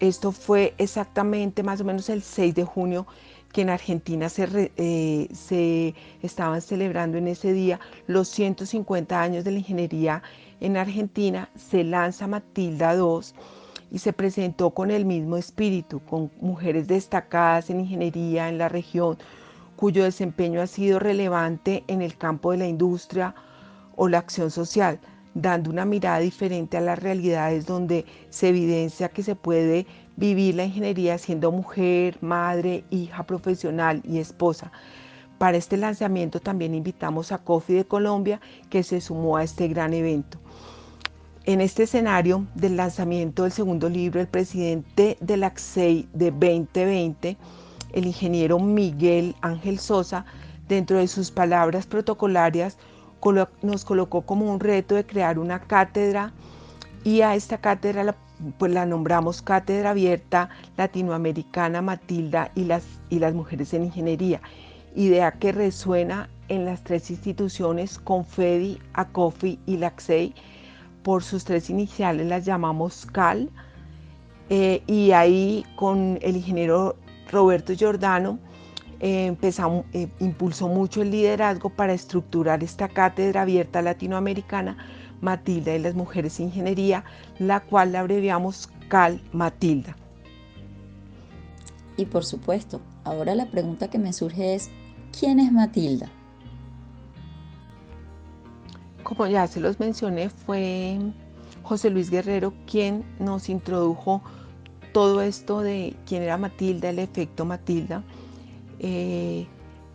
esto 0.00 0.32
fue 0.32 0.74
exactamente 0.78 1.62
más 1.62 1.80
o 1.80 1.84
menos 1.84 2.08
el 2.08 2.22
6 2.22 2.54
de 2.54 2.64
junio 2.64 3.06
que 3.52 3.62
en 3.62 3.70
Argentina 3.70 4.28
se, 4.28 4.72
eh, 4.76 5.28
se, 5.32 5.94
estaban 6.22 6.60
celebrando 6.60 7.18
en 7.18 7.28
ese 7.28 7.52
día 7.52 7.80
los 8.06 8.28
150 8.28 9.20
años 9.20 9.44
de 9.44 9.52
la 9.52 9.58
ingeniería 9.58 10.22
en 10.60 10.76
Argentina, 10.76 11.48
se 11.56 11.84
lanza 11.84 12.26
Matilda 12.26 12.94
II 12.94 13.20
y 13.90 13.98
se 13.98 14.12
presentó 14.12 14.70
con 14.70 14.90
el 14.90 15.04
mismo 15.04 15.36
espíritu, 15.36 16.00
con 16.00 16.30
mujeres 16.40 16.88
destacadas 16.88 17.70
en 17.70 17.80
ingeniería 17.80 18.48
en 18.48 18.58
la 18.58 18.68
región, 18.68 19.16
cuyo 19.76 20.04
desempeño 20.04 20.60
ha 20.60 20.66
sido 20.66 20.98
relevante 20.98 21.84
en 21.86 22.02
el 22.02 22.18
campo 22.18 22.52
de 22.52 22.58
la 22.58 22.66
industria 22.66 23.34
o 23.96 24.08
la 24.08 24.18
acción 24.18 24.50
social, 24.50 25.00
dando 25.40 25.70
una 25.70 25.84
mirada 25.84 26.18
diferente 26.18 26.76
a 26.76 26.80
las 26.80 26.98
realidades 26.98 27.64
donde 27.64 28.04
se 28.28 28.48
evidencia 28.48 29.08
que 29.08 29.22
se 29.22 29.36
puede 29.36 29.86
vivir 30.16 30.56
la 30.56 30.64
ingeniería 30.64 31.16
siendo 31.16 31.52
mujer, 31.52 32.18
madre, 32.20 32.84
hija 32.90 33.24
profesional 33.24 34.02
y 34.04 34.18
esposa. 34.18 34.72
Para 35.38 35.56
este 35.56 35.76
lanzamiento 35.76 36.40
también 36.40 36.74
invitamos 36.74 37.30
a 37.30 37.38
COFI 37.38 37.74
de 37.74 37.84
Colombia, 37.84 38.40
que 38.68 38.82
se 38.82 39.00
sumó 39.00 39.36
a 39.36 39.44
este 39.44 39.68
gran 39.68 39.94
evento. 39.94 40.38
En 41.44 41.60
este 41.60 41.84
escenario 41.84 42.44
del 42.56 42.76
lanzamiento 42.76 43.44
del 43.44 43.52
segundo 43.52 43.88
libro, 43.88 44.20
el 44.20 44.26
presidente 44.26 45.16
del 45.20 45.44
AXEI 45.44 46.08
de 46.12 46.32
2020, 46.32 47.36
el 47.92 48.06
ingeniero 48.06 48.58
Miguel 48.58 49.36
Ángel 49.40 49.78
Sosa, 49.78 50.26
dentro 50.68 50.98
de 50.98 51.06
sus 51.06 51.30
palabras 51.30 51.86
protocolarias, 51.86 52.76
nos 53.62 53.84
colocó 53.84 54.22
como 54.22 54.50
un 54.50 54.60
reto 54.60 54.94
de 54.94 55.04
crear 55.04 55.38
una 55.38 55.60
cátedra 55.60 56.32
y 57.04 57.22
a 57.22 57.34
esta 57.34 57.58
cátedra 57.58 58.04
la, 58.04 58.16
pues 58.58 58.72
la 58.72 58.86
nombramos 58.86 59.42
Cátedra 59.42 59.90
Abierta 59.90 60.50
Latinoamericana 60.76 61.82
Matilda 61.82 62.50
y 62.54 62.64
las, 62.64 62.84
y 63.08 63.18
las 63.18 63.34
Mujeres 63.34 63.72
en 63.74 63.84
Ingeniería, 63.84 64.40
idea 64.94 65.32
que 65.32 65.52
resuena 65.52 66.28
en 66.48 66.64
las 66.64 66.82
tres 66.82 67.10
instituciones 67.10 67.98
Confedi, 67.98 68.78
ACOFI 68.94 69.58
y 69.66 69.76
LACSEI, 69.76 70.34
por 71.02 71.22
sus 71.22 71.44
tres 71.44 71.70
iniciales 71.70 72.26
las 72.26 72.44
llamamos 72.44 73.06
CAL. 73.06 73.48
Eh, 74.50 74.82
y 74.86 75.12
ahí 75.12 75.66
con 75.76 76.18
el 76.22 76.36
ingeniero 76.36 76.96
Roberto 77.30 77.74
Giordano 77.74 78.38
eh, 79.00 79.36
eh, 79.92 80.08
impulsó 80.20 80.68
mucho 80.68 81.02
el 81.02 81.10
liderazgo 81.10 81.70
para 81.70 81.92
estructurar 81.92 82.62
esta 82.62 82.88
cátedra 82.88 83.42
abierta 83.42 83.82
latinoamericana 83.82 84.76
Matilda 85.20 85.74
y 85.74 85.78
las 85.78 85.94
Mujeres 85.94 86.40
Ingeniería, 86.40 87.04
la 87.38 87.60
cual 87.60 87.92
la 87.92 88.00
abreviamos 88.00 88.68
CAL 88.88 89.20
Matilda. 89.32 89.96
Y 91.96 92.06
por 92.06 92.24
supuesto, 92.24 92.80
ahora 93.04 93.34
la 93.34 93.46
pregunta 93.46 93.88
que 93.88 93.98
me 93.98 94.12
surge 94.12 94.54
es, 94.54 94.70
¿quién 95.18 95.40
es 95.40 95.50
Matilda? 95.50 96.10
como 99.08 99.26
ya 99.26 99.46
se 99.46 99.60
los 99.60 99.80
mencioné, 99.80 100.28
fue 100.28 100.98
José 101.62 101.88
Luis 101.88 102.10
Guerrero 102.10 102.52
quien 102.66 103.04
nos 103.18 103.48
introdujo 103.48 104.22
todo 104.92 105.22
esto 105.22 105.60
de 105.60 105.96
quién 106.06 106.22
era 106.22 106.36
Matilda, 106.36 106.90
el 106.90 106.98
efecto 106.98 107.46
Matilda. 107.46 108.04
Eh, 108.80 109.46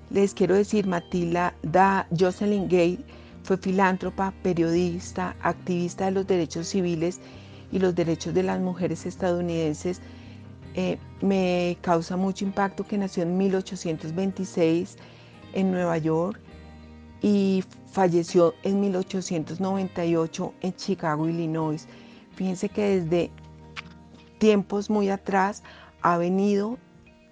les 0.09 0.33
quiero 0.33 0.55
decir, 0.55 0.85
Matilda 0.85 1.55
da 1.63 2.07
Jocelyn 2.17 2.67
Gay 2.67 3.03
fue 3.43 3.57
filántropa, 3.57 4.33
periodista, 4.41 5.35
activista 5.41 6.05
de 6.05 6.11
los 6.11 6.27
derechos 6.27 6.67
civiles 6.67 7.19
y 7.71 7.79
los 7.79 7.93
derechos 7.95 8.33
de 8.33 8.43
las 8.43 8.59
mujeres 8.59 9.05
estadounidenses. 9.05 10.01
Eh, 10.75 10.97
me 11.21 11.77
causa 11.81 12.17
mucho 12.17 12.45
impacto 12.45 12.85
que 12.85 12.97
nació 12.97 13.23
en 13.23 13.37
1826 13.37 14.97
en 15.53 15.71
Nueva 15.71 15.97
York 15.97 16.39
y 17.21 17.63
falleció 17.91 18.53
en 18.63 18.79
1898 18.81 20.53
en 20.61 20.75
Chicago, 20.75 21.27
Illinois. 21.27 21.87
Fíjense 22.35 22.69
que 22.69 22.99
desde 23.01 23.31
tiempos 24.39 24.89
muy 24.89 25.09
atrás 25.09 25.63
ha 26.01 26.17
venido 26.17 26.77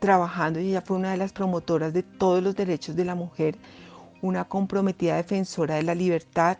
trabajando 0.02 0.60
y 0.60 0.70
ella 0.70 0.82
fue 0.82 0.97
una 0.97 1.12
de 1.12 1.18
las 1.18 1.32
promotoras 1.32 1.93
de 1.93 2.02
todos 2.02 2.41
los 2.43 2.56
derechos 2.56 2.95
de 2.95 3.06
la 3.06 3.14
mujer, 3.14 3.56
una 4.24 4.45
comprometida 4.45 5.16
defensora 5.16 5.76
de 5.76 5.84
la 5.84 5.93
libertad. 5.93 6.58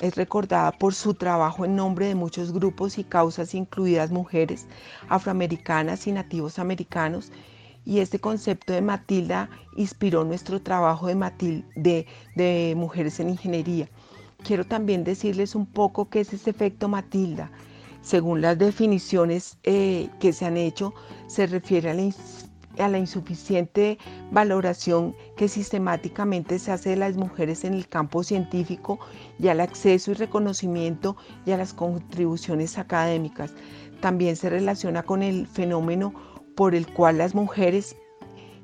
Es 0.00 0.16
recordada 0.16 0.72
por 0.72 0.94
su 0.94 1.12
trabajo 1.12 1.66
en 1.66 1.76
nombre 1.76 2.06
de 2.06 2.14
muchos 2.14 2.54
grupos 2.54 2.96
y 2.96 3.04
causas, 3.04 3.54
incluidas 3.54 4.10
mujeres 4.10 4.66
afroamericanas 5.10 6.06
y 6.06 6.12
nativos 6.12 6.58
americanos, 6.58 7.30
y 7.84 7.98
este 7.98 8.18
concepto 8.18 8.72
de 8.72 8.80
Matilda 8.80 9.50
inspiró 9.76 10.24
nuestro 10.24 10.62
trabajo 10.62 11.06
de, 11.08 12.06
de, 12.34 12.74
Mujeres 12.76 13.20
en 13.20 13.28
Ingeniería. 13.28 13.88
Quiero 14.42 14.64
también 14.64 15.04
decirles 15.04 15.54
un 15.54 15.66
poco 15.66 16.08
qué 16.08 16.20
es 16.20 16.32
ese 16.32 16.48
efecto 16.48 16.88
Matilda. 16.88 17.50
Según 18.00 18.40
las 18.40 18.56
definiciones 18.58 19.58
eh, 19.64 20.08
que 20.18 20.32
se 20.32 20.46
han 20.46 20.56
hecho, 20.56 20.94
se 21.26 21.46
refiere 21.46 21.90
a 21.90 21.94
la, 21.94 22.02
a 22.82 22.88
la 22.88 22.98
insuficiente 22.98 23.98
valoración 24.30 25.14
que 25.36 25.48
sistemáticamente 25.48 26.58
se 26.58 26.72
hace 26.72 26.90
de 26.90 26.96
las 26.96 27.16
mujeres 27.16 27.64
en 27.64 27.74
el 27.74 27.88
campo 27.88 28.22
científico 28.22 28.98
y 29.38 29.48
al 29.48 29.60
acceso 29.60 30.10
y 30.10 30.14
reconocimiento 30.14 31.16
y 31.46 31.52
a 31.52 31.56
las 31.56 31.72
contribuciones 31.72 32.78
académicas. 32.78 33.54
También 34.00 34.36
se 34.36 34.50
relaciona 34.50 35.02
con 35.02 35.22
el 35.22 35.46
fenómeno 35.46 36.14
por 36.56 36.74
el 36.74 36.86
cual 36.92 37.18
las 37.18 37.34
mujeres 37.34 37.96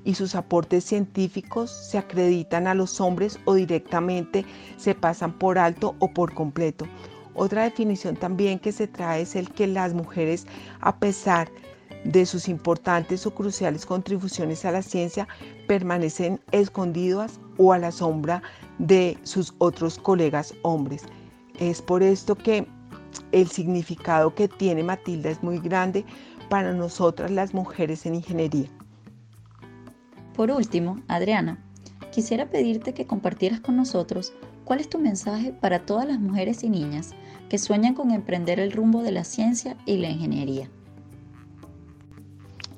y 0.04 0.14
sus 0.14 0.34
aportes 0.34 0.84
científicos 0.84 1.70
se 1.70 1.98
acreditan 1.98 2.68
a 2.68 2.74
los 2.74 3.00
hombres 3.00 3.40
o 3.44 3.54
directamente 3.54 4.44
se 4.76 4.94
pasan 4.94 5.32
por 5.36 5.58
alto 5.58 5.96
o 5.98 6.12
por 6.12 6.32
completo. 6.32 6.86
Otra 7.34 7.64
definición 7.64 8.16
también 8.16 8.58
que 8.58 8.72
se 8.72 8.86
trae 8.86 9.22
es 9.22 9.36
el 9.36 9.50
que 9.50 9.66
las 9.66 9.92
mujeres, 9.92 10.46
a 10.80 10.96
pesar 10.98 11.50
de 11.50 11.65
sus 12.26 12.48
importantes 12.48 13.26
o 13.26 13.34
cruciales 13.34 13.86
contribuciones 13.86 14.64
a 14.64 14.72
la 14.72 14.82
ciencia 14.82 15.28
permanecen 15.66 16.40
escondidas 16.52 17.40
o 17.58 17.72
a 17.72 17.78
la 17.78 17.92
sombra 17.92 18.42
de 18.78 19.18
sus 19.22 19.54
otros 19.58 19.98
colegas 19.98 20.54
hombres. 20.62 21.02
Es 21.58 21.82
por 21.82 22.02
esto 22.02 22.34
que 22.34 22.66
el 23.32 23.48
significado 23.48 24.34
que 24.34 24.48
tiene 24.48 24.82
Matilda 24.82 25.30
es 25.30 25.42
muy 25.42 25.58
grande 25.58 26.04
para 26.48 26.72
nosotras 26.72 27.30
las 27.30 27.54
mujeres 27.54 28.06
en 28.06 28.16
ingeniería. 28.16 28.68
Por 30.34 30.50
último, 30.50 31.00
Adriana, 31.08 31.58
quisiera 32.12 32.50
pedirte 32.50 32.94
que 32.94 33.06
compartieras 33.06 33.60
con 33.60 33.76
nosotros 33.76 34.32
cuál 34.64 34.80
es 34.80 34.88
tu 34.88 34.98
mensaje 34.98 35.52
para 35.52 35.86
todas 35.86 36.06
las 36.06 36.20
mujeres 36.20 36.62
y 36.62 36.68
niñas 36.68 37.14
que 37.48 37.58
sueñan 37.58 37.94
con 37.94 38.10
emprender 38.10 38.60
el 38.60 38.72
rumbo 38.72 39.02
de 39.02 39.12
la 39.12 39.24
ciencia 39.24 39.76
y 39.86 39.96
la 39.98 40.10
ingeniería. 40.10 40.68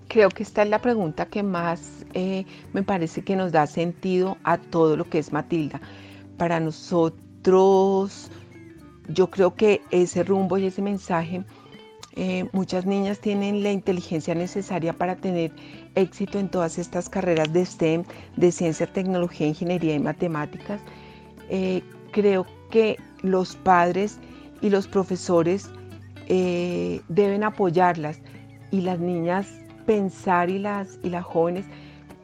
Creo 0.08 0.30
que 0.30 0.42
esta 0.42 0.62
es 0.62 0.70
la 0.70 0.80
pregunta 0.80 1.26
que 1.26 1.42
más 1.42 2.06
eh, 2.14 2.46
me 2.72 2.82
parece 2.82 3.22
que 3.22 3.36
nos 3.36 3.52
da 3.52 3.66
sentido 3.66 4.38
a 4.42 4.56
todo 4.56 4.96
lo 4.96 5.04
que 5.04 5.18
es 5.18 5.32
Matilda. 5.32 5.82
Para 6.38 6.60
nosotros, 6.60 8.30
yo 9.08 9.30
creo 9.30 9.54
que 9.54 9.82
ese 9.90 10.24
rumbo 10.24 10.56
y 10.56 10.64
ese 10.64 10.80
mensaje, 10.80 11.44
eh, 12.16 12.48
muchas 12.52 12.86
niñas 12.86 13.20
tienen 13.20 13.62
la 13.62 13.70
inteligencia 13.70 14.34
necesaria 14.34 14.94
para 14.94 15.14
tener 15.16 15.52
éxito 15.94 16.38
en 16.38 16.48
todas 16.48 16.78
estas 16.78 17.10
carreras 17.10 17.52
de 17.52 17.66
STEM, 17.66 18.04
de 18.36 18.50
ciencia, 18.50 18.86
tecnología, 18.86 19.46
ingeniería 19.46 19.94
y 19.94 20.00
matemáticas. 20.00 20.80
Eh, 21.50 21.82
creo 22.12 22.46
que 22.70 22.96
los 23.20 23.56
padres 23.56 24.18
y 24.62 24.70
los 24.70 24.88
profesores 24.88 25.70
deben 26.28 27.42
apoyarlas 27.42 28.20
y 28.70 28.82
las 28.82 28.98
niñas 29.00 29.48
pensar 29.88 30.50
y 30.50 30.58
las, 30.58 30.98
y 31.02 31.08
las 31.08 31.24
jóvenes 31.24 31.64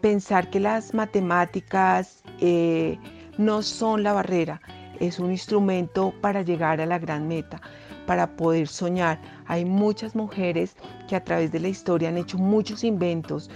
pensar 0.03 0.51
que 0.51 0.61
las 0.61 0.93
matemáticas 0.93 2.23
eh, 2.39 2.99
no 3.39 3.63
son 3.63 4.03
la 4.03 4.13
barrera, 4.13 4.61
es 5.01 5.19
un 5.19 5.31
instrumento 5.31 6.13
para 6.21 6.43
llegar 6.43 6.83
a 6.83 6.85
la 6.85 6.99
gran 6.99 7.27
meta, 7.27 7.63
para 8.07 8.37
poder 8.37 8.69
soñar. 8.69 9.19
Hay 9.47 9.65
muchas 9.65 10.15
mujeres 10.15 10.77
que 11.09 11.17
a 11.17 11.25
través 11.25 11.53
de 11.53 11.61
la 11.61 11.69
historia 11.69 12.11
han 12.11 12.19
hecho 12.19 12.37
muchos 12.37 12.85
inventos 12.85 13.49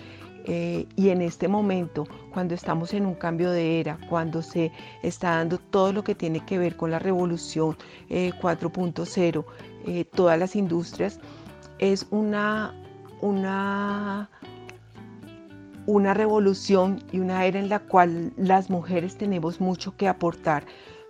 eh, 0.47 0.87
y 0.97 1.11
en 1.11 1.21
este 1.21 1.47
momento, 1.47 2.07
cuando 2.33 2.55
estamos 2.55 2.95
en 2.95 3.05
un 3.05 3.15
cambio 3.15 3.51
de 3.51 3.79
era, 3.81 3.99
cuando 4.09 4.41
se 4.41 4.73
está 5.03 5.33
dando 5.33 5.59
todo 5.59 5.93
lo 5.93 6.03
que 6.03 6.15
tiene 6.15 6.41
que 6.47 6.57
ver 6.57 6.77
con 6.77 6.91
la 6.91 6.99
revolución 6.99 7.77
4.0, 8.09 9.45
eh, 9.87 10.07
todas 10.07 10.39
las 10.39 10.57
industrias, 10.57 11.21
es 11.79 12.07
una, 12.11 12.75
una, 13.21 14.31
una 15.87 16.15
revolución 16.15 17.03
y 17.13 17.21
una 17.21 17.45
era 17.45 17.59
en 17.59 17.69
la 17.69 17.79
cual 17.79 18.33
las 18.37 18.71
mujeres 18.71 19.17
tenemos 19.17 19.61
mucho 19.61 19.97
que 19.97 20.09
aportar. 20.09 20.65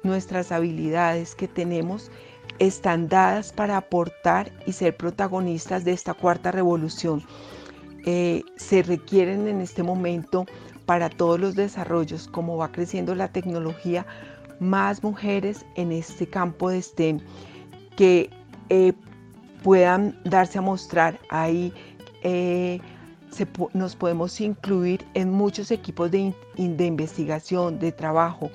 Nuestras 0.05 0.53
habilidades 0.53 1.35
que 1.35 1.49
tenemos 1.49 2.11
están 2.59 3.09
dadas 3.09 3.53
para 3.53 3.77
aportar 3.77 4.53
y 4.67 4.73
ser 4.73 4.97
protagonistas 4.97 5.85
de 5.85 5.93
esta 5.93 6.15
cuarta 6.15 6.53
revolución. 6.53 7.23
Eh, 8.05 8.43
se 8.57 8.83
requieren 8.83 9.49
en 9.49 9.61
este 9.61 9.83
momento 9.83 10.47
para 10.87 11.11
todos 11.11 11.39
los 11.39 11.55
desarrollos, 11.55 12.29
como 12.29 12.57
va 12.57 12.73
creciendo 12.73 13.15
la 13.15 13.29
tecnología, 13.29 14.07
más 14.61 15.03
mujeres 15.03 15.65
en 15.77 15.93
este 15.93 16.27
campo 16.27 16.71
de 16.71 16.81
STEM 16.83 17.21
que 17.97 18.31
eh, 18.71 18.93
puedan 19.63 20.19
darse 20.25 20.59
a 20.59 20.63
mostrar. 20.63 21.19
ahí 21.31 21.73
eh, 22.23 22.81
nos 23.75 23.95
podemos 23.95 24.41
incluir 24.41 25.07
en 25.15 25.31
muchos 25.31 25.71
equipos 25.71 26.11
de, 26.11 26.35
investigación, 26.57 27.79
de 27.79 27.93
trabajo, 27.93 28.51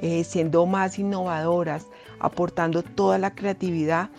eh, 0.00 0.24
siendo 0.24 0.66
más 0.66 0.98
innovadoras, 0.98 1.86
aportando 2.18 2.82
toda 2.82 3.18
la 3.18 3.34
creatividad 3.34 4.10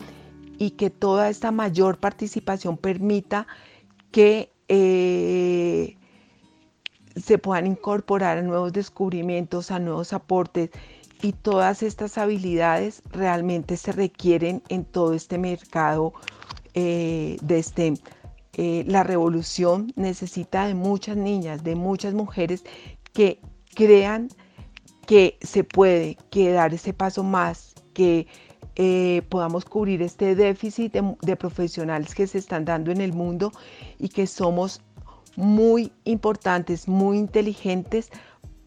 y 0.57 0.71
que 0.71 0.89
toda 0.89 1.29
esta 1.29 1.51
mayor 1.51 1.97
participación 1.97 2.77
permita 2.77 3.47
que 4.11 4.51
eh, 4.69 5.97
se 7.15 7.37
puedan 7.37 7.67
incorporar 7.67 8.37
a 8.37 8.41
nuevos 8.41 8.71
descubrimientos, 8.71 9.71
a 9.71 9.79
nuevos 9.79 10.13
aportes 10.13 10.69
y 11.21 11.33
todas 11.33 11.83
estas 11.83 12.17
habilidades 12.17 13.01
realmente 13.11 13.75
se 13.75 13.91
requieren 13.91 14.61
en 14.69 14.85
todo 14.85 15.13
este 15.13 15.37
mercado 15.37 16.13
de 16.73 17.63
STEM. 17.63 17.95
Eh, 18.57 18.85
la 18.87 19.03
revolución 19.03 19.91
necesita 19.97 20.65
de 20.65 20.75
muchas 20.75 21.17
niñas, 21.17 21.63
de 21.63 21.75
muchas 21.75 22.13
mujeres 22.13 22.63
que 23.11 23.41
crean 23.75 24.29
que 25.05 25.37
se 25.41 25.65
puede, 25.65 26.17
que 26.29 26.51
dar 26.51 26.73
ese 26.73 26.93
paso 26.93 27.21
más, 27.21 27.75
que 27.93 28.27
eh, 28.77 29.23
podamos 29.29 29.65
cubrir 29.65 30.01
este 30.01 30.35
déficit 30.35 30.93
de, 30.93 31.35
profesionales 31.35 32.15
que 32.15 32.27
se 32.27 32.37
están 32.37 32.63
dando 32.63 32.91
en 32.91 33.01
el 33.01 33.11
mundo 33.11 33.51
y 33.99 34.07
que 34.09 34.25
somos 34.25 34.81
muy 35.35 35.91
importantes, 36.05 36.87
muy 36.87 37.17
inteligentes 37.17 38.09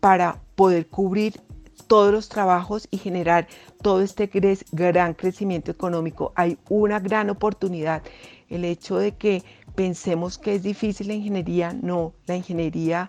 para 0.01 0.41
poder 0.55 0.87
cubrir 0.89 1.41
todos 1.87 2.13
los 2.13 2.29
trabajos 2.29 2.89
y 2.91 2.99
generar 2.99 3.49
todo 3.83 4.03
este 4.03 4.31
gran 4.73 5.15
crecimiento 5.15 5.71
económico. 5.71 6.33
Hay 6.35 6.59
una 6.69 7.01
gran 7.01 7.31
oportunidad. 7.31 8.03
El 8.49 8.65
hecho 8.65 8.99
de 8.99 9.13
que 9.13 9.43
pensemos 9.79 10.39
que 10.39 10.57
es 10.57 10.65
difícil 10.65 11.07
la 11.07 11.15
ingeniería, 11.15 11.73
no, 11.73 12.13
la 12.27 12.35
ingeniería 12.35 13.09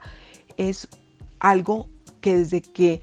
es 0.56 0.88
algo 1.40 1.90
que 2.22 2.38
desde 2.38 2.62
que 2.62 3.02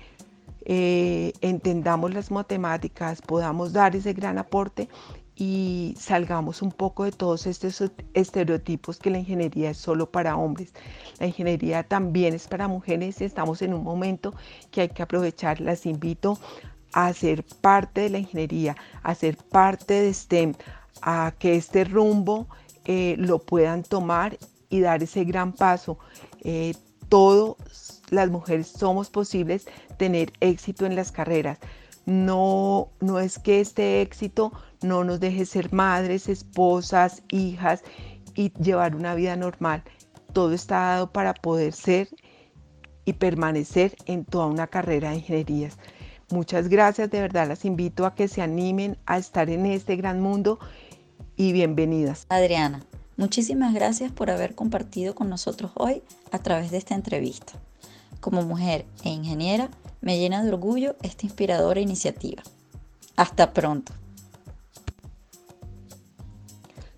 eh, 0.67 1.33
entendamos 1.41 2.15
las 2.15 2.31
matemáticas 2.31 3.21
podamos 3.21 3.73
dar 3.73 3.97
ese 3.97 4.13
gran 4.13 4.39
aporte 4.39 4.89
y 5.35 5.97
salgamos 5.99 6.63
un 6.63 6.71
poco 6.71 7.03
de 7.03 7.11
todos 7.11 7.49
estos 7.49 7.83
estereotipos 8.15 9.01
que 9.01 9.11
la 9.11 9.19
ingeniería 9.19 9.71
es 9.71 9.79
solo 9.79 10.13
para 10.13 10.37
hombres. 10.37 10.73
La 11.19 11.27
ingeniería 11.27 11.83
también 11.83 12.35
es 12.35 12.47
para 12.47 12.69
mujeres 12.69 13.21
y 13.21 13.25
estamos 13.25 13.63
en 13.63 13.75
un 13.75 13.83
momento 13.83 14.33
que 14.71 14.83
hay 14.83 14.91
que 14.91 15.03
aprovechar. 15.03 15.61
Las 15.61 15.87
invito 15.87 16.39
a 16.93 17.13
ser 17.13 17.45
parte 17.63 18.03
de 18.03 18.11
la 18.11 18.19
ingeniería, 18.19 18.77
a 19.03 19.17
ser 19.17 19.37
parte 19.37 19.95
de 20.03 20.15
STEM, 20.15 20.55
a 21.03 21.35
que 21.37 21.57
este 21.57 21.83
rumbo 21.83 22.47
eh, 22.87 23.17
lo 23.19 23.41
puedan 23.41 23.83
tomar 23.83 24.39
y 24.69 24.81
dar 24.81 25.03
ese 25.03 25.25
gran 25.25 25.53
paso. 25.53 25.99
Eh, 26.43 26.75
todas 27.09 28.03
las 28.11 28.31
mujeres 28.31 28.69
somos 28.69 29.11
posibles 29.11 29.67
tener 29.97 30.33
éxito 30.41 30.87
en 30.87 30.97
las 30.97 31.13
carreras. 31.13 31.59
No, 32.05 32.93
no 33.01 33.19
es 33.19 33.39
que 33.39 33.61
este 33.61 34.01
éxito 34.01 34.53
no 34.83 35.03
nos 35.03 35.19
deje 35.19 35.45
ser 35.45 35.73
madres, 35.73 36.29
esposas, 36.29 37.23
hijas 37.31 37.83
y 38.35 38.53
llevar 38.63 38.95
una 38.95 39.15
vida 39.17 39.35
normal. 39.35 39.83
Todo 40.33 40.53
está 40.53 40.81
dado 40.81 41.13
para 41.13 41.35
poder 41.35 41.73
ser 41.73 42.09
y 43.05 43.15
permanecer 43.15 43.97
en 44.07 44.25
toda 44.25 44.47
una 44.47 44.69
carrera 44.69 45.11
de 45.11 45.17
ingenierías. 45.17 45.79
Muchas 46.31 46.69
gracias, 46.69 47.11
de 47.11 47.21
verdad 47.21 47.47
las 47.49 47.65
invito 47.65 48.05
a 48.05 48.15
que 48.15 48.29
se 48.29 48.43
animen 48.43 48.99
a 49.07 49.19
estar 49.19 49.49
en 49.49 49.65
este 49.67 49.95
gran 49.97 50.21
mundo 50.21 50.59
y 51.37 51.53
bienvenidas. 51.53 52.27
Adriana, 52.29 52.83
muchísimas 53.17 53.75
gracias 53.75 54.11
por 54.11 54.31
haber 54.31 54.55
compartido 54.55 55.15
con 55.15 55.29
nosotros 55.29 55.73
hoy 55.75 56.03
a 56.33 56.39
través 56.39 56.71
de 56.71 56.79
esta 56.79 56.95
entrevista. 56.95 57.53
Como 58.21 58.43
mujer 58.43 58.87
e 59.05 59.11
ingeniera, 59.11 59.71
me 60.01 60.19
llena 60.19 60.43
de 60.43 60.51
orgullo 60.51 60.97
esta 61.03 61.27
inspiradora 61.27 61.81
iniciativa. 61.81 62.43
Hasta 63.17 63.53
pronto. 63.53 63.93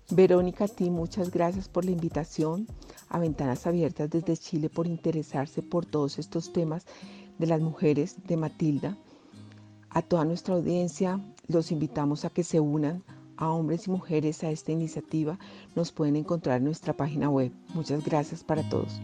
Verónica, 0.09 0.65
a 0.65 0.67
ti 0.67 0.89
muchas 0.89 1.29
gracias 1.29 1.67
por 1.67 1.85
la 1.85 1.91
invitación 1.91 2.67
a 3.09 3.19
Ventanas 3.19 3.67
Abiertas 3.67 4.09
desde 4.09 4.37
Chile 4.37 4.69
por 4.69 4.87
interesarse 4.87 5.61
por 5.61 5.85
todos 5.85 6.17
estos 6.17 6.51
temas 6.51 6.85
de 7.37 7.47
las 7.47 7.61
mujeres 7.61 8.15
de 8.25 8.37
Matilda. 8.37 8.97
A 9.89 10.01
toda 10.01 10.25
nuestra 10.25 10.55
audiencia 10.55 11.19
los 11.47 11.71
invitamos 11.71 12.25
a 12.25 12.29
que 12.29 12.43
se 12.43 12.59
unan 12.59 13.03
a 13.39 13.49
hombres 13.49 13.87
y 13.87 13.91
mujeres 13.91 14.43
a 14.43 14.51
esta 14.51 14.71
iniciativa 14.71 15.39
nos 15.75 15.91
pueden 15.91 16.17
encontrar 16.17 16.57
en 16.57 16.65
nuestra 16.65 16.93
página 16.93 17.29
web. 17.29 17.51
Muchas 17.73 18.03
gracias 18.03 18.43
para 18.43 18.67
todos. 18.69 18.99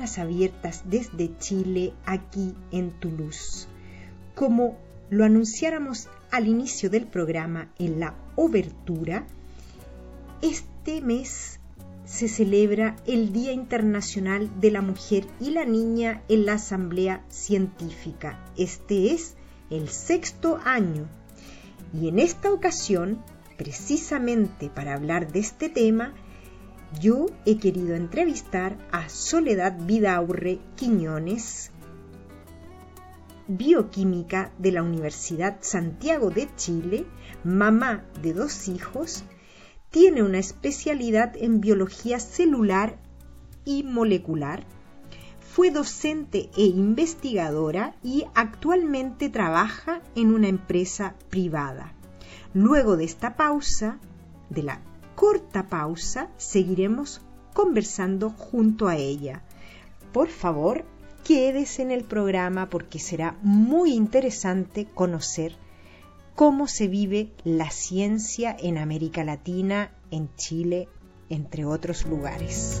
Abiertas 0.00 0.82
desde 0.86 1.36
Chile, 1.38 1.92
aquí 2.06 2.54
en 2.72 2.90
Toulouse. 2.90 3.68
Como 4.34 4.78
lo 5.10 5.24
anunciáramos 5.24 6.08
al 6.30 6.48
inicio 6.48 6.88
del 6.88 7.06
programa 7.06 7.68
en 7.78 8.00
la 8.00 8.14
obertura, 8.34 9.26
este 10.40 11.02
mes 11.02 11.60
se 12.06 12.28
celebra 12.28 12.96
el 13.06 13.32
Día 13.32 13.52
Internacional 13.52 14.48
de 14.60 14.70
la 14.70 14.80
Mujer 14.80 15.26
y 15.38 15.50
la 15.50 15.66
Niña 15.66 16.22
en 16.28 16.46
la 16.46 16.54
Asamblea 16.54 17.22
Científica. 17.28 18.42
Este 18.56 19.12
es 19.12 19.34
el 19.68 19.90
sexto 19.90 20.58
año. 20.64 21.06
Y 21.92 22.08
en 22.08 22.18
esta 22.18 22.50
ocasión, 22.52 23.22
precisamente 23.58 24.70
para 24.70 24.94
hablar 24.94 25.30
de 25.30 25.40
este 25.40 25.68
tema, 25.68 26.14
yo 26.98 27.26
he 27.46 27.58
querido 27.58 27.94
entrevistar 27.94 28.76
a 28.90 29.08
Soledad 29.08 29.76
Vidaurre 29.86 30.58
Quiñones, 30.76 31.70
bioquímica 33.46 34.52
de 34.58 34.72
la 34.72 34.82
Universidad 34.82 35.58
Santiago 35.60 36.30
de 36.30 36.48
Chile, 36.56 37.06
mamá 37.44 38.04
de 38.22 38.32
dos 38.32 38.68
hijos, 38.68 39.24
tiene 39.90 40.22
una 40.22 40.38
especialidad 40.38 41.36
en 41.36 41.60
biología 41.60 42.20
celular 42.20 42.98
y 43.64 43.82
molecular, 43.82 44.64
fue 45.40 45.70
docente 45.70 46.48
e 46.56 46.62
investigadora 46.62 47.96
y 48.02 48.24
actualmente 48.34 49.28
trabaja 49.28 50.00
en 50.14 50.32
una 50.32 50.48
empresa 50.48 51.14
privada. 51.28 51.92
Luego 52.54 52.96
de 52.96 53.04
esta 53.04 53.36
pausa, 53.36 53.98
de 54.48 54.62
la 54.62 54.80
corta 55.20 55.68
pausa 55.68 56.30
seguiremos 56.38 57.20
conversando 57.52 58.30
junto 58.30 58.88
a 58.88 58.96
ella. 58.96 59.42
Por 60.14 60.28
favor, 60.28 60.86
quédese 61.24 61.82
en 61.82 61.90
el 61.90 62.04
programa 62.04 62.70
porque 62.70 62.98
será 62.98 63.36
muy 63.42 63.92
interesante 63.92 64.86
conocer 64.86 65.56
cómo 66.34 66.66
se 66.66 66.88
vive 66.88 67.34
la 67.44 67.70
ciencia 67.70 68.56
en 68.58 68.78
América 68.78 69.22
Latina, 69.22 69.92
en 70.10 70.34
Chile, 70.36 70.88
entre 71.28 71.66
otros 71.66 72.06
lugares. 72.06 72.80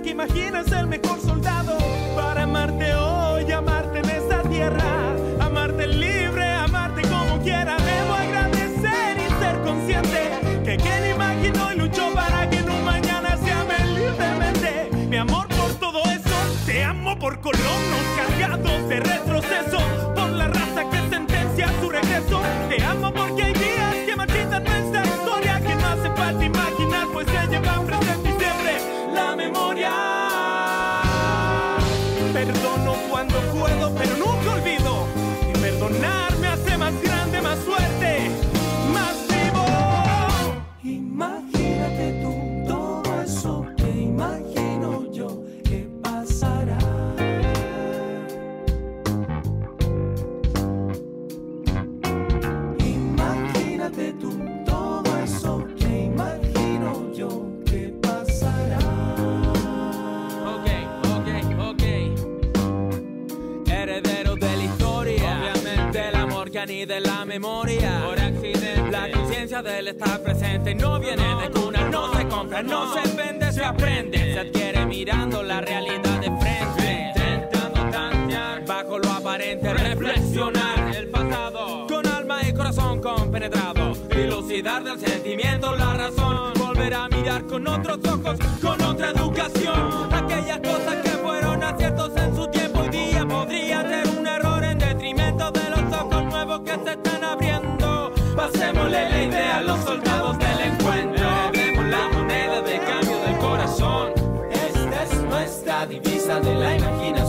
que 0.00 0.10
imagina 0.10 0.60
es 0.60 0.72
el 0.72 0.86
mejor 0.86 1.20
soldado 1.20 1.76
para 2.14 2.44
amarte 2.44 2.94
hoy, 2.94 3.50
amarte 3.52 3.98
en 3.98 4.10
esta 4.10 4.42
tierra, 4.42 5.14
amarte 5.40 5.86
libre, 5.86 6.44
amarte 6.44 7.02
como 7.02 7.38
quiera. 7.42 7.76
Debo 7.76 8.14
agradecer 8.14 9.18
y 9.18 9.42
ser 9.42 9.60
consciente 9.62 10.30
que 10.64 10.76
quien 10.76 11.10
imaginó 11.14 11.72
y 11.72 11.76
luchó 11.76 12.12
para 12.14 12.48
que 12.48 12.62
no 12.62 12.74
mañana 12.80 13.36
se 13.36 13.52
ame 13.52 13.78
libremente. 13.94 14.90
Mi 15.08 15.16
amor 15.16 15.46
por 15.48 15.74
todo 15.74 16.02
eso, 16.04 16.36
te 16.64 16.82
amo 16.84 17.18
por 17.18 17.40
colonos 17.40 18.04
cargados 18.16 18.88
de 18.88 19.00
retroceso, 19.00 19.78
Y 35.92 36.31
ni 66.66 66.84
de 66.84 67.00
la 67.00 67.24
memoria. 67.24 68.02
Por 68.04 68.20
accidente, 68.20 68.90
la 68.90 69.10
conciencia 69.10 69.62
del 69.62 69.88
estar 69.88 70.22
presente 70.22 70.74
no 70.74 71.00
viene 71.00 71.24
de 71.42 71.50
cuna, 71.50 71.88
no 71.88 72.14
se 72.14 72.28
compra, 72.28 72.62
no 72.62 72.94
se 72.94 73.16
vende, 73.16 73.52
se 73.52 73.64
aprende. 73.64 74.18
Se 74.34 74.38
adquiere 74.38 74.86
mirando 74.86 75.42
la 75.42 75.60
realidad 75.60 76.20
de 76.20 76.30
frente. 76.38 77.12
Intentando 77.16 77.90
tantear 77.90 78.64
bajo 78.64 78.98
lo 78.98 79.10
aparente, 79.10 79.74
reflexionar 79.74 80.94
el 80.94 81.08
pasado. 81.08 81.86
Con 81.88 82.06
alma 82.06 82.40
y 82.48 82.52
corazón 82.52 83.00
compenetrado. 83.00 83.94
Dilucidar 84.14 84.84
del 84.84 85.00
sentimiento 85.00 85.74
la 85.74 85.94
razón. 85.94 86.52
Volver 86.54 86.94
a 86.94 87.08
mirar 87.08 87.44
con 87.46 87.66
otros 87.66 87.98
ojos, 88.04 88.38
con 88.60 88.80
otra 88.82 89.10
educación. 89.10 90.12
Aquellas 90.12 90.60
cosas 90.60 90.96
que 91.02 91.10
fueron 91.10 91.62
aciertos 91.62 92.12
en 92.16 92.36
su 92.36 92.46
tiempo 92.48 92.61
a 99.52 99.60
los 99.60 99.78
soldados 99.80 100.38
del 100.38 100.60
encuentro. 100.60 101.28
Vemos 101.52 101.84
la 101.86 102.08
moneda 102.08 102.62
de 102.62 102.78
cambio 102.78 103.18
del 103.20 103.36
corazón. 103.38 104.12
Esta 104.50 105.02
es 105.02 105.22
nuestra 105.24 105.86
divisa 105.86 106.40
de 106.40 106.54
la 106.54 106.76
imaginación. 106.76 107.21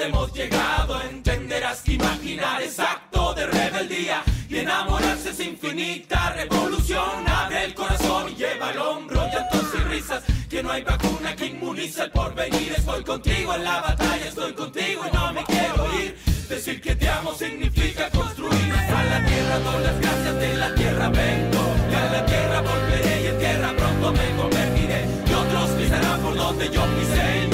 Hemos 0.00 0.32
llegado. 0.32 1.00
Entenderás 1.02 1.82
que 1.82 1.92
imaginar 1.92 2.62
es 2.62 2.78
acto 2.78 3.34
de 3.34 3.46
rebeldía. 3.46 4.22
Y 4.48 4.58
enamorarse 4.58 5.30
es 5.30 5.40
infinita 5.40 6.32
revolución. 6.32 7.28
Abre 7.28 7.64
el 7.64 7.74
corazón 7.74 8.30
y 8.30 8.36
lleva 8.36 8.68
al 8.68 8.78
hombro 8.78 9.26
llantos 9.32 9.66
y 9.74 9.78
risas. 9.88 10.22
Que 10.48 10.62
no 10.62 10.70
hay 10.72 10.82
vacuna 10.82 11.36
que 11.36 11.46
inmunice 11.46 12.02
el 12.02 12.10
porvenir. 12.10 12.72
Estoy 12.76 13.04
contigo 13.04 13.54
en 13.54 13.64
la 13.64 13.80
batalla, 13.80 14.26
estoy 14.26 14.52
contigo 14.54 15.04
y 15.08 15.14
no 15.14 15.32
me 15.32 15.44
quiero 15.44 16.00
ir. 16.00 16.18
Decir 16.48 16.80
que 16.80 16.96
te 16.96 17.08
amo 17.08 17.32
significa 17.34 18.10
construir. 18.10 18.72
A 18.72 19.04
la 19.04 19.24
tierra 19.24 19.58
doy 19.60 19.84
las 19.84 20.00
gracias, 20.00 20.34
de 20.34 20.56
la 20.56 20.74
tierra 20.74 21.08
vengo. 21.08 21.74
Y 21.90 21.94
a 21.94 22.10
la 22.10 22.26
tierra 22.26 22.60
volveré 22.60 23.22
y 23.22 23.26
en 23.26 23.38
tierra 23.38 23.72
pronto 23.76 24.12
me 24.12 24.36
convertiré. 24.36 25.06
Y 25.28 25.32
otros 25.32 25.70
pisarán 25.70 26.20
por 26.20 26.36
donde 26.36 26.70
yo 26.70 26.82
pisé. 26.96 27.49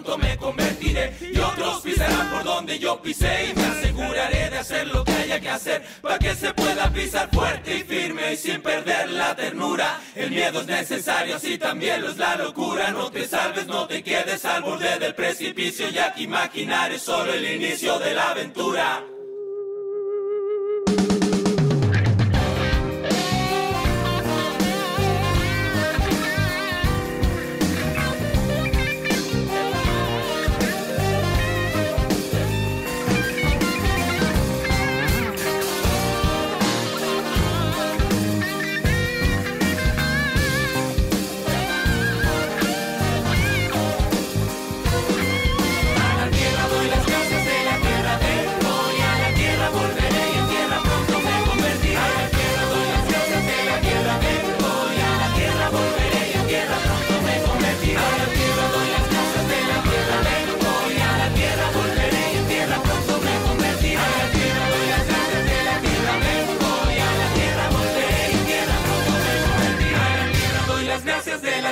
Pronto 0.00 0.18
me 0.18 0.36
convertiré. 0.36 1.16
Y 1.20 1.38
otros 1.38 1.80
pisarán 1.82 2.30
por 2.30 2.44
donde 2.44 2.78
yo 2.78 3.00
pisé. 3.02 3.50
Y 3.50 3.54
me 3.54 3.64
aseguraré 3.64 4.50
de 4.50 4.58
hacer 4.58 4.86
lo 4.88 5.04
que 5.04 5.12
haya 5.12 5.40
que 5.40 5.50
hacer. 5.50 5.84
Para 6.00 6.18
que 6.18 6.34
se 6.34 6.52
pueda 6.54 6.90
pisar 6.92 7.28
fuerte 7.30 7.78
y 7.78 7.82
firme 7.82 8.32
y 8.32 8.36
sin 8.36 8.60
perder 8.60 9.10
la 9.10 9.34
ternura. 9.34 10.00
El 10.14 10.30
miedo 10.30 10.60
es 10.60 10.66
necesario, 10.66 11.36
así 11.36 11.58
también 11.58 12.02
lo 12.02 12.10
es 12.10 12.16
la 12.16 12.36
locura. 12.36 12.90
No 12.90 13.10
te 13.10 13.26
salves, 13.26 13.66
no 13.66 13.86
te 13.86 14.02
quedes 14.02 14.44
al 14.44 14.62
borde 14.62 14.98
del 14.98 15.14
precipicio. 15.14 15.88
Ya 15.90 16.12
que 16.12 16.22
imaginar 16.22 16.92
es 16.92 17.02
solo 17.02 17.32
el 17.32 17.44
inicio 17.44 17.98
de 17.98 18.14
la 18.14 18.30
aventura. 18.30 19.02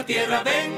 Tierra 0.07 0.43
pronto 0.45 0.76